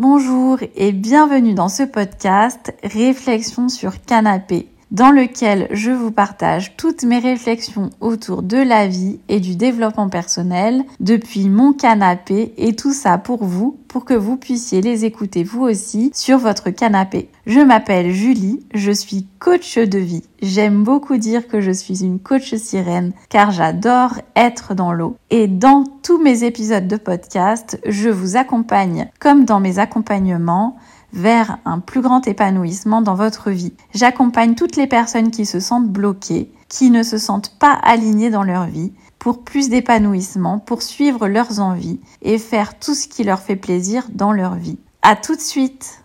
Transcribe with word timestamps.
Bonjour 0.00 0.60
et 0.76 0.92
bienvenue 0.92 1.54
dans 1.54 1.68
ce 1.68 1.82
podcast 1.82 2.72
Réflexion 2.84 3.68
sur 3.68 4.00
canapé 4.00 4.68
dans 4.90 5.10
lequel 5.10 5.68
je 5.70 5.90
vous 5.90 6.10
partage 6.10 6.76
toutes 6.76 7.02
mes 7.02 7.18
réflexions 7.18 7.90
autour 8.00 8.42
de 8.42 8.56
la 8.56 8.86
vie 8.86 9.20
et 9.28 9.40
du 9.40 9.56
développement 9.56 10.08
personnel 10.08 10.84
depuis 11.00 11.48
mon 11.48 11.72
canapé 11.72 12.54
et 12.56 12.74
tout 12.74 12.92
ça 12.92 13.18
pour 13.18 13.44
vous, 13.44 13.78
pour 13.88 14.04
que 14.04 14.14
vous 14.14 14.36
puissiez 14.36 14.80
les 14.80 15.04
écouter 15.04 15.44
vous 15.44 15.62
aussi 15.62 16.10
sur 16.14 16.38
votre 16.38 16.70
canapé. 16.70 17.30
Je 17.46 17.60
m'appelle 17.60 18.12
Julie, 18.12 18.60
je 18.74 18.92
suis 18.92 19.26
coach 19.38 19.78
de 19.78 19.98
vie. 19.98 20.24
J'aime 20.42 20.84
beaucoup 20.84 21.16
dire 21.16 21.48
que 21.48 21.60
je 21.60 21.70
suis 21.70 22.04
une 22.04 22.20
coach 22.20 22.54
sirène 22.54 23.12
car 23.28 23.50
j'adore 23.50 24.14
être 24.36 24.74
dans 24.74 24.92
l'eau. 24.92 25.16
Et 25.30 25.46
dans 25.48 25.84
tous 26.02 26.22
mes 26.22 26.44
épisodes 26.44 26.86
de 26.86 26.96
podcast, 26.96 27.80
je 27.86 28.08
vous 28.08 28.36
accompagne 28.36 29.10
comme 29.18 29.44
dans 29.44 29.60
mes 29.60 29.78
accompagnements 29.78 30.76
vers 31.12 31.58
un 31.64 31.80
plus 31.80 32.00
grand 32.00 32.26
épanouissement 32.26 33.02
dans 33.02 33.14
votre 33.14 33.50
vie. 33.50 33.72
J'accompagne 33.94 34.54
toutes 34.54 34.76
les 34.76 34.86
personnes 34.86 35.30
qui 35.30 35.46
se 35.46 35.60
sentent 35.60 35.88
bloquées, 35.88 36.52
qui 36.68 36.90
ne 36.90 37.02
se 37.02 37.18
sentent 37.18 37.56
pas 37.58 37.72
alignées 37.72 38.30
dans 38.30 38.42
leur 38.42 38.66
vie, 38.66 38.92
pour 39.18 39.42
plus 39.42 39.68
d'épanouissement, 39.68 40.58
pour 40.58 40.82
suivre 40.82 41.28
leurs 41.28 41.60
envies 41.60 42.00
et 42.22 42.38
faire 42.38 42.78
tout 42.78 42.94
ce 42.94 43.08
qui 43.08 43.24
leur 43.24 43.40
fait 43.40 43.56
plaisir 43.56 44.06
dans 44.12 44.32
leur 44.32 44.54
vie. 44.54 44.78
À 45.02 45.16
tout 45.16 45.34
de 45.34 45.40
suite! 45.40 45.97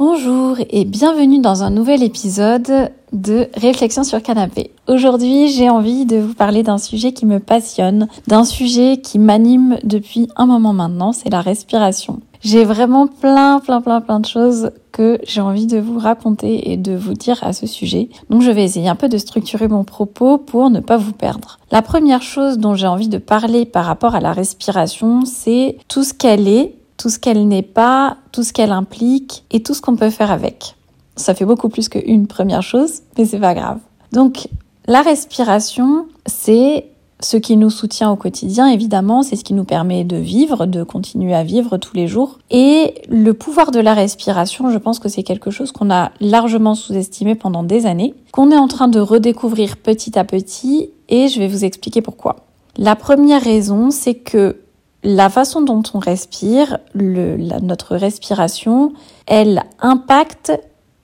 Bonjour 0.00 0.56
et 0.70 0.86
bienvenue 0.86 1.40
dans 1.40 1.62
un 1.62 1.68
nouvel 1.68 2.02
épisode 2.02 2.90
de 3.12 3.48
Réflexion 3.54 4.02
sur 4.02 4.22
canapé. 4.22 4.70
Aujourd'hui, 4.88 5.48
j'ai 5.48 5.68
envie 5.68 6.06
de 6.06 6.16
vous 6.16 6.32
parler 6.32 6.62
d'un 6.62 6.78
sujet 6.78 7.12
qui 7.12 7.26
me 7.26 7.38
passionne, 7.38 8.08
d'un 8.26 8.44
sujet 8.44 8.96
qui 8.96 9.18
m'anime 9.18 9.76
depuis 9.84 10.30
un 10.36 10.46
moment 10.46 10.72
maintenant, 10.72 11.12
c'est 11.12 11.28
la 11.28 11.42
respiration. 11.42 12.20
J'ai 12.40 12.64
vraiment 12.64 13.08
plein, 13.08 13.60
plein, 13.60 13.82
plein, 13.82 14.00
plein 14.00 14.20
de 14.20 14.24
choses 14.24 14.70
que 14.90 15.18
j'ai 15.26 15.42
envie 15.42 15.66
de 15.66 15.78
vous 15.78 15.98
raconter 15.98 16.72
et 16.72 16.78
de 16.78 16.96
vous 16.96 17.12
dire 17.12 17.38
à 17.42 17.52
ce 17.52 17.66
sujet. 17.66 18.08
Donc 18.30 18.40
je 18.40 18.50
vais 18.50 18.64
essayer 18.64 18.88
un 18.88 18.96
peu 18.96 19.10
de 19.10 19.18
structurer 19.18 19.68
mon 19.68 19.84
propos 19.84 20.38
pour 20.38 20.70
ne 20.70 20.80
pas 20.80 20.96
vous 20.96 21.12
perdre. 21.12 21.58
La 21.70 21.82
première 21.82 22.22
chose 22.22 22.56
dont 22.56 22.74
j'ai 22.74 22.86
envie 22.86 23.10
de 23.10 23.18
parler 23.18 23.66
par 23.66 23.84
rapport 23.84 24.14
à 24.14 24.20
la 24.20 24.32
respiration, 24.32 25.26
c'est 25.26 25.76
tout 25.88 26.04
ce 26.04 26.14
qu'elle 26.14 26.48
est 26.48 26.79
tout 27.00 27.08
ce 27.08 27.18
qu'elle 27.18 27.48
n'est 27.48 27.62
pas, 27.62 28.18
tout 28.30 28.42
ce 28.42 28.52
qu'elle 28.52 28.72
implique 28.72 29.44
et 29.50 29.62
tout 29.62 29.72
ce 29.72 29.80
qu'on 29.80 29.96
peut 29.96 30.10
faire 30.10 30.30
avec. 30.30 30.76
Ça 31.16 31.34
fait 31.34 31.46
beaucoup 31.46 31.70
plus 31.70 31.88
qu'une 31.88 32.26
première 32.26 32.62
chose, 32.62 33.00
mais 33.16 33.24
c'est 33.24 33.40
pas 33.40 33.54
grave. 33.54 33.78
Donc, 34.12 34.48
la 34.86 35.00
respiration, 35.00 36.06
c'est 36.26 36.88
ce 37.20 37.38
qui 37.38 37.56
nous 37.56 37.70
soutient 37.70 38.10
au 38.10 38.16
quotidien, 38.16 38.68
évidemment, 38.68 39.22
c'est 39.22 39.36
ce 39.36 39.44
qui 39.44 39.54
nous 39.54 39.64
permet 39.64 40.04
de 40.04 40.16
vivre, 40.16 40.66
de 40.66 40.82
continuer 40.82 41.34
à 41.34 41.42
vivre 41.42 41.78
tous 41.78 41.96
les 41.96 42.06
jours. 42.06 42.38
Et 42.50 42.94
le 43.08 43.32
pouvoir 43.32 43.70
de 43.70 43.80
la 43.80 43.94
respiration, 43.94 44.68
je 44.68 44.78
pense 44.78 44.98
que 44.98 45.08
c'est 45.08 45.22
quelque 45.22 45.50
chose 45.50 45.72
qu'on 45.72 45.90
a 45.90 46.12
largement 46.20 46.74
sous-estimé 46.74 47.34
pendant 47.34 47.62
des 47.62 47.86
années, 47.86 48.14
qu'on 48.30 48.50
est 48.50 48.58
en 48.58 48.68
train 48.68 48.88
de 48.88 49.00
redécouvrir 49.00 49.78
petit 49.78 50.18
à 50.18 50.24
petit, 50.24 50.90
et 51.08 51.28
je 51.28 51.38
vais 51.38 51.48
vous 51.48 51.64
expliquer 51.64 52.02
pourquoi. 52.02 52.36
La 52.76 52.94
première 52.94 53.42
raison, 53.42 53.90
c'est 53.90 54.16
que 54.16 54.58
la 55.02 55.30
façon 55.30 55.62
dont 55.62 55.82
on 55.94 55.98
respire, 55.98 56.78
notre 56.94 57.96
respiration, 57.96 58.92
elle 59.26 59.64
impacte 59.80 60.52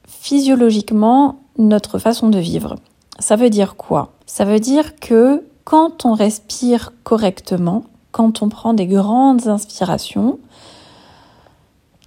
physiologiquement 0.07 1.39
notre 1.57 1.97
façon 1.97 2.29
de 2.29 2.39
vivre. 2.39 2.75
Ça 3.19 3.35
veut 3.35 3.49
dire 3.49 3.75
quoi? 3.75 4.13
Ça 4.25 4.45
veut 4.45 4.59
dire 4.59 4.99
que 4.99 5.43
quand 5.63 6.05
on 6.05 6.13
respire 6.13 6.93
correctement, 7.03 7.85
quand 8.11 8.41
on 8.41 8.49
prend 8.49 8.73
des 8.73 8.87
grandes 8.87 9.47
inspirations 9.47 10.39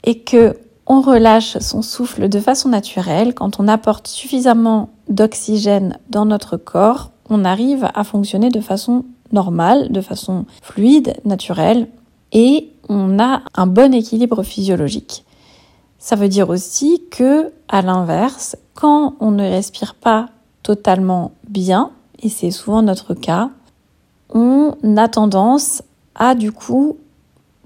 et 0.04 0.20
que 0.20 0.56
on 0.86 1.02
relâche 1.02 1.58
son 1.58 1.82
souffle 1.82 2.28
de 2.28 2.40
façon 2.40 2.68
naturelle, 2.68 3.34
quand 3.34 3.60
on 3.60 3.68
apporte 3.68 4.08
suffisamment 4.08 4.90
d'oxygène 5.08 5.98
dans 6.08 6.24
notre 6.24 6.56
corps, 6.56 7.10
on 7.28 7.44
arrive 7.44 7.88
à 7.94 8.02
fonctionner 8.02 8.50
de 8.50 8.60
façon 8.60 9.04
normale, 9.32 9.90
de 9.90 10.00
façon 10.00 10.46
fluide, 10.62 11.14
naturelle, 11.24 11.88
et 12.32 12.70
on 12.88 13.18
a 13.18 13.42
un 13.54 13.66
bon 13.66 13.94
équilibre 13.94 14.42
physiologique. 14.42 15.24
Ça 15.98 16.16
veut 16.16 16.28
dire 16.28 16.48
aussi 16.48 17.02
que, 17.10 17.52
à 17.68 17.82
l'inverse, 17.82 18.56
quand 18.74 19.14
on 19.20 19.30
ne 19.30 19.42
respire 19.42 19.94
pas 19.94 20.30
totalement 20.62 21.32
bien, 21.48 21.90
et 22.22 22.28
c'est 22.28 22.50
souvent 22.50 22.82
notre 22.82 23.14
cas, 23.14 23.50
on 24.30 24.74
a 24.96 25.08
tendance 25.08 25.82
à 26.14 26.34
du 26.34 26.52
coup 26.52 26.98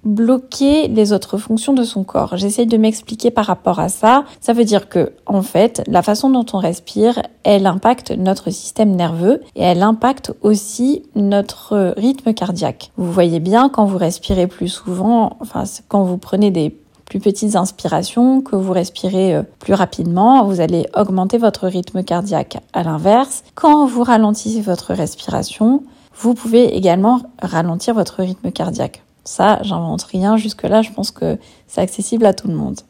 bloquer 0.04 0.88
les 0.88 1.12
autres 1.12 1.38
fonctions 1.38 1.72
de 1.72 1.84
son 1.84 2.04
corps. 2.04 2.36
J'essaie 2.36 2.66
de 2.66 2.76
m'expliquer 2.76 3.30
par 3.30 3.46
rapport 3.46 3.78
à 3.78 3.88
ça. 3.88 4.24
Ça 4.40 4.52
veut 4.52 4.64
dire 4.64 4.88
que, 4.88 5.12
en 5.26 5.42
fait, 5.42 5.82
la 5.86 6.02
façon 6.02 6.30
dont 6.30 6.46
on 6.52 6.58
respire, 6.58 7.22
elle 7.42 7.66
impacte 7.66 8.10
notre 8.10 8.50
système 8.50 8.94
nerveux 8.94 9.40
et 9.56 9.62
elle 9.62 9.82
impacte 9.82 10.32
aussi 10.42 11.02
notre 11.14 11.94
rythme 11.96 12.34
cardiaque. 12.34 12.90
Vous 12.96 13.12
voyez 13.12 13.40
bien 13.40 13.68
quand 13.68 13.84
vous 13.84 13.98
respirez 13.98 14.46
plus 14.46 14.68
souvent, 14.68 15.36
enfin, 15.40 15.64
quand 15.88 16.02
vous 16.02 16.18
prenez 16.18 16.50
des 16.50 16.76
plus 17.04 17.20
petites 17.20 17.56
inspirations, 17.56 18.40
que 18.40 18.56
vous 18.56 18.72
respirez 18.72 19.36
euh, 19.36 19.42
plus 19.60 19.74
rapidement, 19.74 20.44
vous 20.46 20.60
allez 20.60 20.86
augmenter 20.96 21.38
votre 21.38 21.66
rythme 21.66 22.02
cardiaque. 22.02 22.58
À 22.72 22.82
l'inverse, 22.82 23.44
quand 23.54 23.86
vous 23.86 24.02
ralentissez 24.02 24.62
votre 24.62 24.94
respiration, 24.94 25.82
vous 26.16 26.34
pouvez 26.34 26.76
également 26.76 27.20
ralentir 27.42 27.94
votre 27.94 28.22
rythme 28.22 28.50
cardiaque. 28.50 29.03
Ça, 29.24 29.58
j'invente 29.62 30.02
rien. 30.02 30.36
Jusque-là, 30.36 30.82
je 30.82 30.92
pense 30.92 31.10
que 31.10 31.38
c'est 31.66 31.80
accessible 31.80 32.26
à 32.26 32.34
tout 32.34 32.48
le 32.48 32.54
monde. 32.54 32.80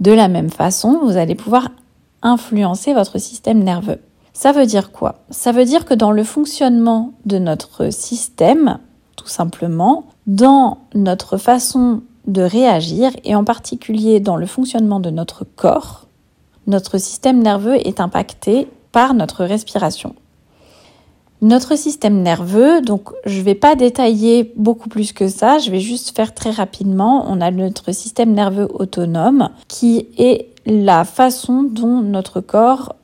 De 0.00 0.12
la 0.12 0.28
même 0.28 0.50
façon, 0.50 1.00
vous 1.02 1.16
allez 1.16 1.34
pouvoir 1.34 1.68
influencer 2.22 2.94
votre 2.94 3.18
système 3.18 3.62
nerveux. 3.62 4.00
Ça 4.32 4.50
veut 4.50 4.66
dire 4.66 4.90
quoi? 4.90 5.16
Ça 5.30 5.52
veut 5.52 5.64
dire 5.64 5.84
que 5.84 5.94
dans 5.94 6.10
le 6.10 6.24
fonctionnement 6.24 7.12
de 7.24 7.38
notre 7.38 7.92
système, 7.92 8.78
tout 9.16 9.28
simplement, 9.28 10.06
dans 10.26 10.78
notre 10.94 11.36
façon 11.36 12.02
de 12.26 12.42
réagir 12.42 13.12
et 13.24 13.36
en 13.36 13.44
particulier 13.44 14.18
dans 14.18 14.36
le 14.36 14.46
fonctionnement 14.46 14.98
de 14.98 15.10
notre 15.10 15.44
corps, 15.44 16.06
notre 16.66 16.98
système 16.98 17.42
nerveux 17.42 17.76
est 17.86 18.00
impacté 18.00 18.68
par 18.90 19.14
notre 19.14 19.44
respiration. 19.44 20.14
Notre 21.44 21.76
système 21.76 22.22
nerveux, 22.22 22.80
donc 22.80 23.10
je 23.26 23.38
ne 23.38 23.44
vais 23.44 23.54
pas 23.54 23.74
détailler 23.74 24.54
beaucoup 24.56 24.88
plus 24.88 25.12
que 25.12 25.28
ça, 25.28 25.58
je 25.58 25.70
vais 25.70 25.78
juste 25.78 26.16
faire 26.16 26.32
très 26.32 26.50
rapidement. 26.50 27.26
On 27.28 27.42
a 27.42 27.50
notre 27.50 27.92
système 27.92 28.32
nerveux 28.32 28.66
autonome 28.72 29.50
qui 29.68 30.06
est 30.16 30.48
la 30.64 31.04
façon 31.04 31.62
dont 31.62 32.00
notre 32.00 32.40
corps 32.40 32.96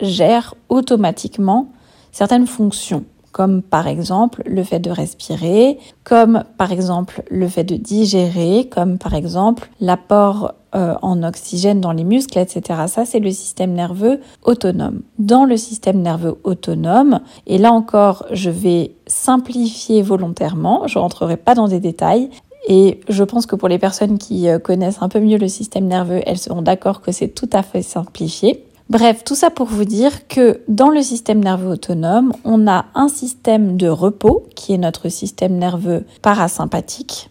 gère 0.00 0.54
automatiquement 0.68 1.72
certaines 2.12 2.46
fonctions 2.46 3.04
comme 3.32 3.62
par 3.62 3.86
exemple 3.86 4.42
le 4.46 4.64
fait 4.64 4.80
de 4.80 4.90
respirer, 4.90 5.78
comme 6.02 6.42
par 6.56 6.72
exemple 6.72 7.22
le 7.30 7.46
fait 7.46 7.62
de 7.62 7.76
digérer, 7.76 8.68
comme 8.68 8.98
par 8.98 9.14
exemple 9.14 9.70
l'apport 9.80 10.54
euh, 10.78 10.94
en 11.02 11.22
oxygène 11.22 11.80
dans 11.80 11.92
les 11.92 12.04
muscles, 12.04 12.38
etc. 12.38 12.82
Ça, 12.86 13.04
c'est 13.04 13.18
le 13.18 13.30
système 13.30 13.72
nerveux 13.72 14.20
autonome. 14.44 15.00
Dans 15.18 15.44
le 15.44 15.56
système 15.56 16.00
nerveux 16.00 16.36
autonome, 16.44 17.20
et 17.46 17.58
là 17.58 17.72
encore, 17.72 18.24
je 18.30 18.48
vais 18.48 18.92
simplifier 19.06 20.02
volontairement, 20.02 20.86
je 20.86 20.98
rentrerai 20.98 21.36
pas 21.36 21.54
dans 21.54 21.66
des 21.68 21.80
détails, 21.80 22.30
et 22.68 23.00
je 23.08 23.24
pense 23.24 23.46
que 23.46 23.56
pour 23.56 23.68
les 23.68 23.78
personnes 23.78 24.18
qui 24.18 24.48
euh, 24.48 24.58
connaissent 24.58 25.02
un 25.02 25.08
peu 25.08 25.20
mieux 25.20 25.38
le 25.38 25.48
système 25.48 25.86
nerveux, 25.86 26.20
elles 26.26 26.38
seront 26.38 26.62
d'accord 26.62 27.00
que 27.00 27.12
c'est 27.12 27.28
tout 27.28 27.50
à 27.52 27.62
fait 27.62 27.82
simplifié. 27.82 28.64
Bref, 28.88 29.24
tout 29.24 29.34
ça 29.34 29.50
pour 29.50 29.66
vous 29.66 29.84
dire 29.84 30.28
que 30.28 30.60
dans 30.68 30.88
le 30.88 31.02
système 31.02 31.42
nerveux 31.42 31.72
autonome, 31.72 32.32
on 32.44 32.66
a 32.66 32.86
un 32.94 33.08
système 33.08 33.76
de 33.76 33.88
repos 33.88 34.46
qui 34.54 34.72
est 34.72 34.78
notre 34.78 35.08
système 35.08 35.58
nerveux 35.58 36.04
parasympathique 36.22 37.30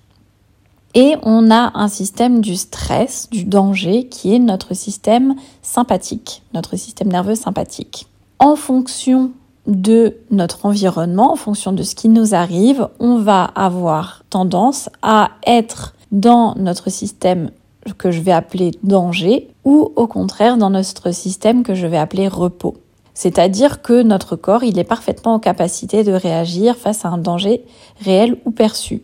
et 0.98 1.16
on 1.22 1.52
a 1.52 1.74
un 1.76 1.90
système 1.90 2.42
du 2.42 2.56
stress, 2.56 3.30
du 3.30 3.44
danger 3.44 4.08
qui 4.08 4.34
est 4.34 4.40
notre 4.40 4.74
système 4.74 5.36
sympathique, 5.62 6.42
notre 6.56 6.76
système 6.76 7.10
nerveux 7.10 7.36
sympathique. 7.36 8.08
En 8.40 8.56
fonction 8.56 9.30
de 9.68 10.18
notre 10.32 10.66
environnement, 10.66 11.32
en 11.32 11.36
fonction 11.36 11.72
de 11.72 11.84
ce 11.84 11.94
qui 11.94 12.10
nous 12.10 12.34
arrive, 12.34 12.88
on 13.00 13.20
va 13.20 13.44
avoir 13.44 14.24
tendance 14.32 14.90
à 15.04 15.30
être 15.46 15.94
dans 16.12 16.56
notre 16.56 16.90
système 16.90 17.52
que 18.00 18.10
je 18.10 18.22
vais 18.22 18.32
appeler 18.32 18.72
danger 18.82 19.50
ou 19.66 19.92
au 19.96 20.08
contraire 20.08 20.58
dans 20.58 20.72
notre 20.72 21.14
système 21.14 21.62
que 21.62 21.76
je 21.76 21.86
vais 21.86 21.98
appeler 21.98 22.28
repos. 22.28 22.76
C'est-à-dire 23.14 23.84
que 23.84 24.02
notre 24.02 24.36
corps, 24.36 24.64
il 24.64 24.80
est 24.80 24.84
parfaitement 24.84 25.36
en 25.36 25.40
capacité 25.40 26.04
de 26.04 26.14
réagir 26.14 26.76
face 26.76 27.06
à 27.06 27.10
un 27.10 27.20
danger 27.20 27.64
réel 28.04 28.38
ou 28.46 28.52
perçu. 28.52 29.04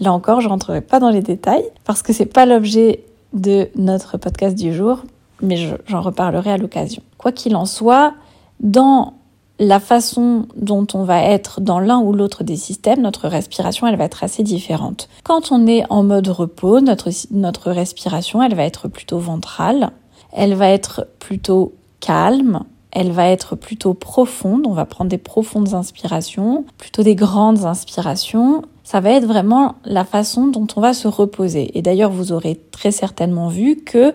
Là 0.00 0.12
encore, 0.12 0.40
je 0.40 0.48
rentrerai 0.48 0.80
pas 0.80 1.00
dans 1.00 1.10
les 1.10 1.22
détails 1.22 1.64
parce 1.84 2.02
que 2.02 2.12
c'est 2.12 2.26
pas 2.26 2.46
l'objet 2.46 3.04
de 3.32 3.68
notre 3.76 4.18
podcast 4.18 4.56
du 4.56 4.74
jour. 4.74 5.02
mais 5.42 5.56
j'en 5.86 6.00
reparlerai 6.00 6.52
à 6.52 6.56
l'occasion. 6.56 7.02
Quoi 7.18 7.30
qu'il 7.30 7.56
en 7.56 7.66
soit, 7.66 8.14
dans 8.60 9.12
la 9.58 9.80
façon 9.80 10.46
dont 10.56 10.86
on 10.94 11.04
va 11.04 11.22
être 11.22 11.60
dans 11.60 11.78
l'un 11.78 11.98
ou 11.98 12.12
l'autre 12.12 12.44
des 12.44 12.56
systèmes, 12.56 13.00
notre 13.00 13.28
respiration, 13.28 13.86
elle 13.86 13.96
va 13.96 14.04
être 14.04 14.22
assez 14.22 14.42
différente. 14.42 15.08
Quand 15.24 15.52
on 15.52 15.66
est 15.66 15.84
en 15.90 16.02
mode 16.02 16.28
repos, 16.28 16.80
notre, 16.80 17.10
notre 17.30 17.70
respiration, 17.70 18.42
elle 18.42 18.54
va 18.54 18.64
être 18.64 18.88
plutôt 18.88 19.18
ventrale, 19.18 19.90
elle 20.32 20.54
va 20.54 20.68
être 20.68 21.06
plutôt 21.18 21.74
calme, 22.00 22.64
elle 22.98 23.12
va 23.12 23.28
être 23.28 23.56
plutôt 23.56 23.92
profonde, 23.92 24.66
on 24.66 24.72
va 24.72 24.86
prendre 24.86 25.10
des 25.10 25.18
profondes 25.18 25.74
inspirations, 25.74 26.64
plutôt 26.78 27.02
des 27.02 27.14
grandes 27.14 27.66
inspirations. 27.66 28.62
Ça 28.84 29.00
va 29.00 29.10
être 29.10 29.26
vraiment 29.26 29.74
la 29.84 30.06
façon 30.06 30.46
dont 30.46 30.66
on 30.76 30.80
va 30.80 30.94
se 30.94 31.06
reposer. 31.06 31.76
Et 31.76 31.82
d'ailleurs, 31.82 32.10
vous 32.10 32.32
aurez 32.32 32.58
très 32.70 32.92
certainement 32.92 33.48
vu 33.48 33.76
que 33.76 34.14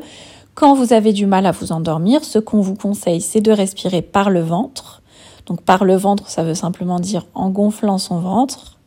quand 0.56 0.74
vous 0.74 0.94
avez 0.94 1.13
du 1.13 1.28
mal 1.28 1.45
à 1.45 1.51
vous 1.51 1.72
endormir, 1.72 2.24
ce 2.24 2.39
qu'on 2.39 2.62
vous 2.62 2.74
conseille, 2.74 3.22
c'est 3.22 3.39
de 3.39 3.51
respirer 3.51 4.01
par 4.01 4.31
le 4.31 4.42
ventre. 4.42 5.04
Donc 5.45 5.62
par 5.62 5.86
le 5.86 5.95
ventre, 5.95 6.27
ça 6.27 6.44
veut 6.44 6.56
simplement 6.56 7.00
dire 7.00 7.27
en 7.36 7.51
gonflant 7.51 8.00
son 8.00 8.19
ventre. 8.19 8.80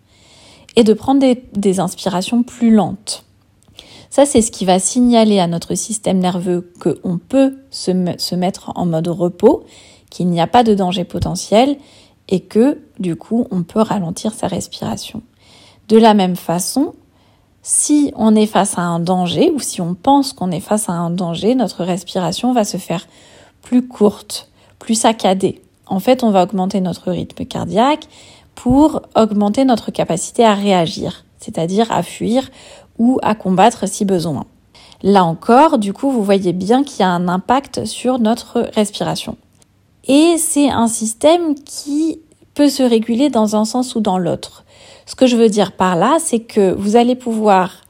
Et 0.75 0.82
de 0.82 0.93
prendre 0.93 1.25
des, 1.52 1.79
inspirations 1.79 2.43
plus 2.43 2.75
lentes. 2.75 3.24
Ça, 4.14 4.26
c'est 4.26 4.43
ce 4.43 4.52
qui 4.52 4.64
va 4.64 4.78
signaler 4.78 5.40
à 5.40 5.49
notre 5.49 5.75
système 5.75 6.20
nerveux 6.20 6.70
qu'on 6.78 7.19
peut 7.19 7.56
se, 7.72 7.90
mettre 8.37 8.70
en 8.76 8.87
mode 8.87 9.08
repos, 9.08 9.64
qu'il 10.08 10.28
n'y 10.28 10.40
a 10.40 10.46
pas 10.46 10.62
de 10.62 10.72
danger 10.72 11.02
potentiel 11.02 11.76
et 12.28 12.38
que, 12.38 12.81
du 13.00 13.16
coup, 13.16 13.49
on 13.50 13.64
peut 13.64 13.81
ralentir 13.81 14.32
sa 14.32 14.46
respiration. 14.46 15.20
De 15.88 15.99
la 15.99 16.14
même 16.14 16.37
façon, 16.37 16.94
si 17.62 18.12
on 18.14 18.37
est 18.37 18.46
face 18.46 18.78
à 18.78 18.82
un 18.82 19.00
danger 19.00 19.50
ou 19.50 19.58
si 19.58 19.81
on 19.81 19.94
pense 19.94 20.32
qu'on 20.32 20.52
est 20.52 20.61
face 20.61 20.88
à 20.88 20.93
un 20.93 21.11
danger, 21.11 21.56
notre 21.56 21.82
respiration 21.82 22.52
va 22.52 22.64
se 22.64 22.76
faire 22.76 23.08
plus 23.62 23.88
courte, 23.88 24.49
plus 24.78 24.94
saccadée. 24.94 25.61
En 25.87 25.99
fait, 25.99 26.22
on 26.22 26.31
va 26.31 26.44
augmenter 26.44 26.81
notre 26.81 27.11
rythme 27.11 27.44
cardiaque 27.46 28.06
pour 28.55 29.02
augmenter 29.16 29.64
notre 29.64 29.90
capacité 29.90 30.44
à 30.44 30.55
réagir, 30.55 31.25
c'est-à-dire 31.40 31.90
à 31.90 32.05
fuir 32.05 32.49
ou 32.99 33.19
à 33.23 33.35
combattre 33.35 33.88
si 33.88 34.05
besoin. 34.05 34.46
Là 35.02 35.25
encore, 35.25 35.79
du 35.79 35.93
coup, 35.93 36.11
vous 36.11 36.25
voyez 36.25 36.52
bien 36.52 36.82
qu'il 36.82 37.00
y 37.00 37.02
a 37.02 37.11
un 37.11 37.29
impact 37.29 37.85
sur 37.85 38.19
notre 38.19 38.70
respiration. 38.75 39.37
Et 40.06 40.37
c'est 40.38 40.70
un 40.70 40.88
système 40.88 41.55
qui 41.55 42.20
peut 42.55 42.69
se 42.69 42.82
réguler 42.82 43.31
dans 43.31 43.56
un 43.56 43.64
sens 43.64 43.94
ou 43.94 44.00
dans 44.00 44.19
l'autre. 44.19 44.64
Ce 45.06 45.14
que 45.14 45.26
je 45.26 45.37
veux 45.37 45.49
dire 45.49 45.73
par 45.73 45.96
là, 45.96 46.17
c'est 46.20 46.41
que 46.41 46.73
vous 46.73 46.96
allez 46.96 47.17
pouvoir 47.17 47.82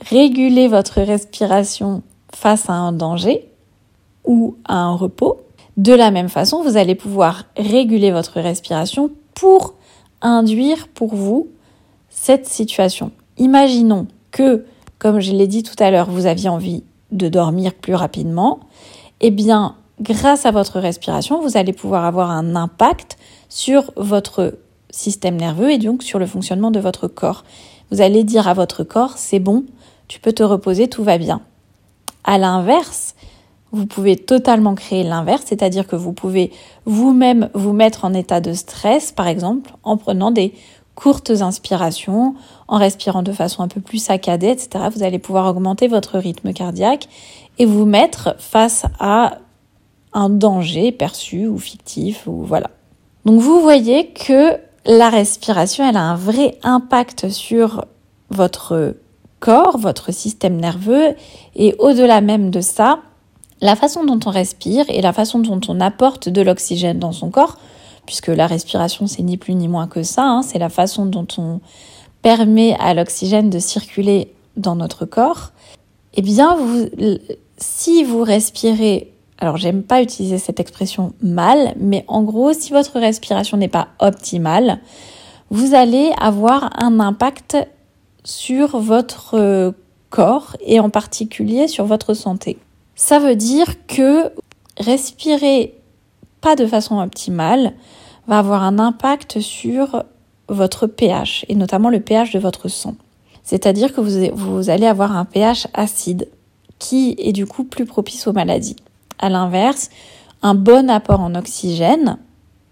réguler 0.00 0.68
votre 0.68 1.00
respiration 1.00 2.02
face 2.34 2.68
à 2.70 2.74
un 2.74 2.92
danger 2.92 3.48
ou 4.24 4.56
à 4.66 4.76
un 4.76 4.94
repos. 4.94 5.40
De 5.76 5.92
la 5.92 6.10
même 6.10 6.28
façon, 6.28 6.62
vous 6.62 6.76
allez 6.76 6.94
pouvoir 6.94 7.44
réguler 7.56 8.10
votre 8.10 8.40
respiration 8.40 9.10
pour 9.34 9.74
induire 10.22 10.88
pour 10.88 11.14
vous 11.14 11.48
cette 12.08 12.46
situation. 12.46 13.10
Imaginons 13.36 14.06
que, 14.36 14.66
comme 14.98 15.18
je 15.18 15.32
l'ai 15.32 15.46
dit 15.46 15.62
tout 15.62 15.82
à 15.82 15.90
l'heure, 15.90 16.10
vous 16.10 16.26
aviez 16.26 16.50
envie 16.50 16.84
de 17.10 17.28
dormir 17.28 17.72
plus 17.72 17.94
rapidement. 17.94 18.60
Eh 19.22 19.30
bien, 19.30 19.76
grâce 20.02 20.44
à 20.44 20.50
votre 20.50 20.78
respiration, 20.78 21.40
vous 21.40 21.56
allez 21.56 21.72
pouvoir 21.72 22.04
avoir 22.04 22.30
un 22.30 22.54
impact 22.54 23.16
sur 23.48 23.92
votre 23.96 24.58
système 24.90 25.36
nerveux 25.36 25.70
et 25.70 25.78
donc 25.78 26.02
sur 26.02 26.18
le 26.18 26.26
fonctionnement 26.26 26.70
de 26.70 26.80
votre 26.80 27.08
corps. 27.08 27.44
Vous 27.90 28.02
allez 28.02 28.24
dire 28.24 28.46
à 28.46 28.52
votre 28.52 28.84
corps, 28.84 29.16
c'est 29.16 29.38
bon, 29.38 29.64
tu 30.06 30.20
peux 30.20 30.32
te 30.32 30.42
reposer, 30.42 30.88
tout 30.88 31.02
va 31.02 31.16
bien. 31.16 31.40
À 32.24 32.36
l'inverse, 32.36 33.14
vous 33.72 33.86
pouvez 33.86 34.16
totalement 34.16 34.74
créer 34.74 35.02
l'inverse, 35.02 35.44
c'est-à-dire 35.46 35.86
que 35.86 35.96
vous 35.96 36.12
pouvez 36.12 36.52
vous-même 36.84 37.48
vous 37.54 37.72
mettre 37.72 38.04
en 38.04 38.12
état 38.12 38.42
de 38.42 38.52
stress, 38.52 39.12
par 39.12 39.28
exemple, 39.28 39.72
en 39.82 39.96
prenant 39.96 40.30
des 40.30 40.52
courtes 40.94 41.30
inspirations, 41.30 42.34
en 42.68 42.78
respirant 42.78 43.22
de 43.22 43.32
façon 43.32 43.62
un 43.62 43.68
peu 43.68 43.80
plus 43.80 43.98
saccadée, 43.98 44.48
etc. 44.48 44.86
Vous 44.94 45.02
allez 45.02 45.18
pouvoir 45.18 45.46
augmenter 45.46 45.88
votre 45.88 46.18
rythme 46.18 46.52
cardiaque 46.52 47.08
et 47.58 47.66
vous 47.66 47.86
mettre 47.86 48.34
face 48.38 48.86
à 48.98 49.38
un 50.12 50.30
danger 50.30 50.92
perçu 50.92 51.46
ou 51.46 51.58
fictif 51.58 52.26
ou 52.26 52.42
voilà. 52.42 52.70
Donc 53.24 53.40
vous 53.40 53.60
voyez 53.60 54.08
que 54.08 54.58
la 54.86 55.10
respiration, 55.10 55.88
elle 55.88 55.96
a 55.96 56.02
un 56.02 56.16
vrai 56.16 56.58
impact 56.62 57.28
sur 57.28 57.84
votre 58.30 58.94
corps, 59.40 59.78
votre 59.78 60.12
système 60.12 60.56
nerveux 60.56 61.14
et 61.54 61.74
au-delà 61.78 62.20
même 62.20 62.50
de 62.50 62.60
ça, 62.60 63.00
la 63.60 63.76
façon 63.76 64.04
dont 64.04 64.20
on 64.26 64.30
respire 64.30 64.84
et 64.88 65.00
la 65.00 65.12
façon 65.12 65.38
dont 65.38 65.60
on 65.68 65.80
apporte 65.80 66.28
de 66.28 66.42
l'oxygène 66.42 66.98
dans 66.98 67.12
son 67.12 67.30
corps, 67.30 67.56
puisque 68.06 68.28
la 68.28 68.46
respiration 68.46 69.06
c'est 69.06 69.22
ni 69.22 69.36
plus 69.36 69.54
ni 69.54 69.68
moins 69.68 69.86
que 69.86 70.02
ça, 70.02 70.24
hein, 70.24 70.42
c'est 70.42 70.58
la 70.58 70.68
façon 70.68 71.06
dont 71.06 71.26
on 71.38 71.60
permet 72.26 72.74
à 72.80 72.92
l'oxygène 72.92 73.50
de 73.50 73.60
circuler 73.60 74.34
dans 74.56 74.74
notre 74.74 75.06
corps, 75.06 75.52
eh 76.14 76.22
bien 76.22 76.58
si 77.56 78.02
vous 78.02 78.24
respirez 78.24 79.12
alors 79.38 79.58
j'aime 79.58 79.84
pas 79.84 80.02
utiliser 80.02 80.38
cette 80.38 80.58
expression 80.58 81.12
mal, 81.22 81.74
mais 81.78 82.04
en 82.08 82.24
gros, 82.24 82.52
si 82.52 82.72
votre 82.72 82.98
respiration 82.98 83.56
n'est 83.56 83.68
pas 83.68 83.90
optimale, 84.00 84.80
vous 85.50 85.76
allez 85.76 86.10
avoir 86.20 86.70
un 86.82 86.98
impact 86.98 87.58
sur 88.24 88.76
votre 88.80 89.72
corps 90.10 90.56
et 90.66 90.80
en 90.80 90.90
particulier 90.90 91.68
sur 91.68 91.84
votre 91.84 92.12
santé. 92.12 92.58
Ça 92.96 93.20
veut 93.20 93.36
dire 93.36 93.86
que 93.86 94.32
respirer 94.80 95.78
pas 96.40 96.56
de 96.56 96.66
façon 96.66 96.98
optimale 96.98 97.74
va 98.26 98.40
avoir 98.40 98.64
un 98.64 98.80
impact 98.80 99.38
sur 99.38 100.02
votre 100.48 100.86
pH 100.86 101.44
et 101.48 101.54
notamment 101.54 101.90
le 101.90 102.00
pH 102.00 102.32
de 102.32 102.38
votre 102.38 102.68
sang. 102.68 102.94
C'est-à-dire 103.42 103.94
que 103.94 104.00
vous, 104.00 104.70
allez 104.70 104.86
avoir 104.86 105.16
un 105.16 105.24
pH 105.24 105.68
acide 105.72 106.28
qui 106.78 107.14
est 107.18 107.32
du 107.32 107.46
coup 107.46 107.64
plus 107.64 107.86
propice 107.86 108.26
aux 108.26 108.32
maladies. 108.32 108.76
À 109.18 109.28
l'inverse, 109.28 109.90
un 110.42 110.54
bon 110.54 110.90
apport 110.90 111.20
en 111.20 111.34
oxygène, 111.34 112.18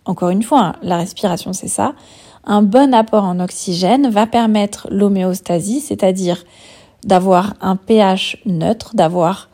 encore 0.04 0.30
une 0.30 0.42
fois, 0.42 0.60
hein, 0.60 0.76
la 0.82 0.98
respiration 0.98 1.52
c'est 1.52 1.68
ça, 1.68 1.94
un 2.44 2.62
bon 2.62 2.92
apport 2.92 3.24
en 3.24 3.40
oxygène 3.40 4.10
va 4.10 4.26
permettre 4.26 4.88
l'homéostasie, 4.90 5.80
c'est-à-dire 5.80 6.44
d'avoir 7.04 7.54
un 7.60 7.76
pH 7.76 8.38
neutre, 8.44 8.94
d'avoir 8.94 9.48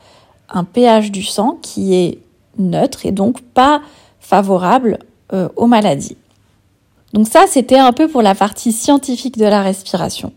un 0.48 0.64
pH 0.64 1.12
du 1.12 1.22
sang 1.22 1.58
qui 1.62 1.94
est 1.94 2.18
neutre 2.58 3.06
et 3.06 3.12
donc 3.12 3.42
pas 3.42 3.82
favorable 4.18 4.98
euh, 5.32 5.48
aux 5.56 5.66
maladies. 5.66 6.16
Donc 7.12 7.26
ça, 7.26 7.44
c'était 7.48 7.78
un 7.78 7.92
peu 7.92 8.08
pour 8.08 8.22
la 8.22 8.34
partie 8.34 8.72
scientifique 8.72 9.38
de 9.38 9.44
la 9.44 9.62
respiration. 9.62 10.32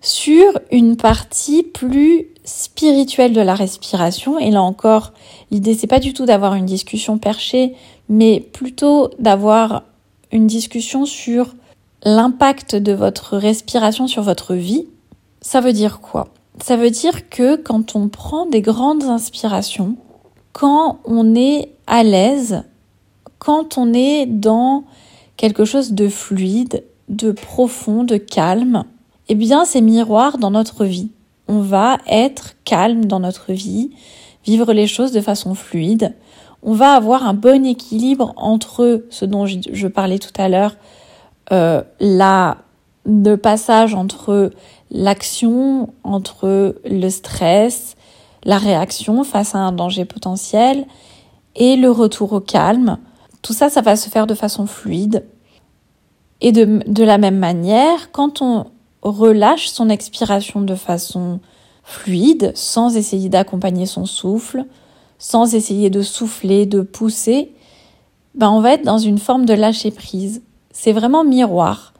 Sur 0.00 0.58
une 0.70 0.96
partie 0.96 1.62
plus 1.62 2.28
spirituelle 2.46 3.32
de 3.32 3.40
la 3.40 3.54
respiration. 3.54 4.38
Et 4.38 4.50
là 4.50 4.62
encore, 4.62 5.12
l'idée 5.50 5.74
c'est 5.74 5.86
pas 5.86 5.98
du 5.98 6.14
tout 6.14 6.24
d'avoir 6.24 6.54
une 6.54 6.66
discussion 6.66 7.18
perchée, 7.18 7.74
mais 8.08 8.40
plutôt 8.40 9.10
d'avoir 9.18 9.82
une 10.32 10.46
discussion 10.46 11.06
sur 11.06 11.54
l'impact 12.04 12.76
de 12.76 12.92
votre 12.92 13.36
respiration 13.36 14.06
sur 14.06 14.22
votre 14.22 14.54
vie. 14.54 14.86
Ça 15.40 15.60
veut 15.60 15.72
dire 15.72 16.00
quoi? 16.00 16.28
Ça 16.62 16.76
veut 16.76 16.90
dire 16.90 17.28
que 17.28 17.56
quand 17.56 17.96
on 17.96 18.08
prend 18.08 18.46
des 18.46 18.62
grandes 18.62 19.04
inspirations, 19.04 19.96
quand 20.52 21.00
on 21.04 21.34
est 21.34 21.72
à 21.86 22.02
l'aise, 22.02 22.62
quand 23.38 23.76
on 23.76 23.92
est 23.92 24.26
dans 24.26 24.84
quelque 25.36 25.64
chose 25.64 25.92
de 25.92 26.08
fluide, 26.08 26.84
de 27.08 27.32
profond, 27.32 28.04
de 28.04 28.16
calme, 28.16 28.84
eh 29.28 29.34
bien 29.34 29.64
c'est 29.64 29.80
miroir 29.80 30.38
dans 30.38 30.50
notre 30.50 30.84
vie 30.84 31.10
on 31.48 31.60
va 31.60 31.98
être 32.08 32.54
calme 32.64 33.04
dans 33.04 33.20
notre 33.20 33.52
vie, 33.52 33.90
vivre 34.44 34.72
les 34.72 34.86
choses 34.86 35.12
de 35.12 35.20
façon 35.20 35.54
fluide. 35.54 36.14
On 36.62 36.72
va 36.72 36.94
avoir 36.94 37.26
un 37.26 37.34
bon 37.34 37.64
équilibre 37.64 38.32
entre 38.36 39.04
ce 39.10 39.24
dont 39.24 39.46
je, 39.46 39.86
parlais 39.86 40.18
tout 40.18 40.32
à 40.36 40.48
l'heure, 40.48 40.76
euh, 41.52 41.82
la, 42.00 42.58
le 43.04 43.36
passage 43.36 43.94
entre 43.94 44.50
l'action, 44.90 45.92
entre 46.02 46.76
le 46.84 47.08
stress, 47.10 47.96
la 48.44 48.58
réaction 48.58 49.22
face 49.22 49.54
à 49.54 49.58
un 49.58 49.72
danger 49.72 50.04
potentiel 50.04 50.86
et 51.54 51.76
le 51.76 51.90
retour 51.90 52.32
au 52.32 52.40
calme. 52.40 52.98
Tout 53.46 53.52
ça, 53.52 53.70
ça 53.70 53.80
va 53.80 53.94
se 53.94 54.10
faire 54.10 54.26
de 54.26 54.34
façon 54.34 54.66
fluide. 54.66 55.24
Et 56.40 56.50
de, 56.50 57.04
la 57.04 57.16
même 57.16 57.38
manière, 57.38 58.10
quand 58.10 58.42
on 58.42 58.66
relâche 59.02 59.68
son 59.68 59.88
expiration 59.88 60.62
de 60.62 60.74
façon 60.74 61.38
fluide, 61.84 62.50
sans 62.56 62.96
essayer 62.96 63.28
d'accompagner 63.28 63.86
son 63.86 64.04
souffle, 64.04 64.64
sans 65.20 65.54
essayer 65.54 65.90
de 65.90 66.02
souffler, 66.02 66.66
de 66.66 66.80
pousser, 66.80 67.52
ben 68.34 68.50
on 68.50 68.60
va 68.60 68.72
être 68.72 68.84
dans 68.84 68.98
une 68.98 69.18
forme 69.18 69.46
de 69.46 69.54
lâcher 69.54 69.92
prise. 69.92 70.42
C'est 70.72 70.90
vraiment 70.90 71.22
miroir. 71.22 71.94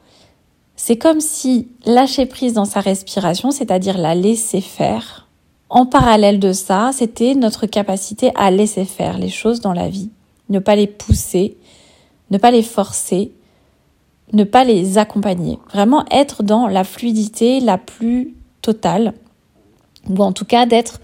C'est 0.75 0.97
comme 0.97 1.21
si 1.21 1.69
lâcher 1.85 2.25
prise 2.25 2.51
dans 2.55 2.65
sa 2.65 2.81
respiration, 2.81 3.51
c'est-à-dire 3.51 3.97
la 3.97 4.15
laisser 4.15 4.59
faire, 4.59 5.29
En 5.69 5.85
parallèle 5.85 6.41
de 6.41 6.51
ça, 6.51 6.89
c'était 6.91 7.35
notre 7.35 7.67
capacité 7.67 8.33
à 8.35 8.51
laisser 8.51 8.83
faire 8.83 9.17
les 9.17 9.29
choses 9.29 9.61
dans 9.61 9.73
la 9.73 9.87
vie, 9.87 10.11
ne 10.49 10.59
pas 10.59 10.75
les 10.75 10.87
pousser, 10.87 11.57
ne 12.31 12.37
pas 12.37 12.51
les 12.51 12.63
forcer, 12.63 13.31
ne 14.33 14.43
pas 14.43 14.63
les 14.63 14.97
accompagner. 14.97 15.59
Vraiment 15.73 16.05
être 16.11 16.43
dans 16.43 16.67
la 16.67 16.83
fluidité 16.83 17.59
la 17.59 17.77
plus 17.77 18.35
totale, 18.61 19.13
ou 20.09 20.21
en 20.21 20.31
tout 20.31 20.45
cas 20.45 20.65
d'être 20.65 20.99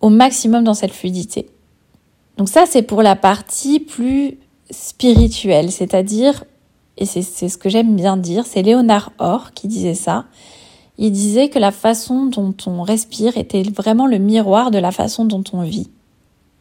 au 0.00 0.08
maximum 0.08 0.64
dans 0.64 0.74
cette 0.74 0.92
fluidité. 0.92 1.48
Donc 2.36 2.48
ça, 2.48 2.64
c'est 2.66 2.82
pour 2.82 3.02
la 3.02 3.16
partie 3.16 3.80
plus 3.80 4.38
spirituelle, 4.70 5.70
c'est-à-dire, 5.70 6.44
et 6.96 7.06
c'est 7.06 7.22
ce 7.22 7.58
que 7.58 7.68
j'aime 7.68 7.96
bien 7.96 8.16
dire, 8.16 8.46
c'est 8.46 8.62
Léonard 8.62 9.12
Orr 9.18 9.52
qui 9.52 9.68
disait 9.68 9.94
ça, 9.94 10.26
il 10.98 11.12
disait 11.12 11.48
que 11.48 11.58
la 11.58 11.70
façon 11.70 12.26
dont 12.26 12.54
on 12.66 12.82
respire 12.82 13.38
était 13.38 13.62
vraiment 13.62 14.06
le 14.06 14.18
miroir 14.18 14.70
de 14.70 14.78
la 14.78 14.92
façon 14.92 15.24
dont 15.24 15.44
on 15.52 15.62
vit. 15.62 15.90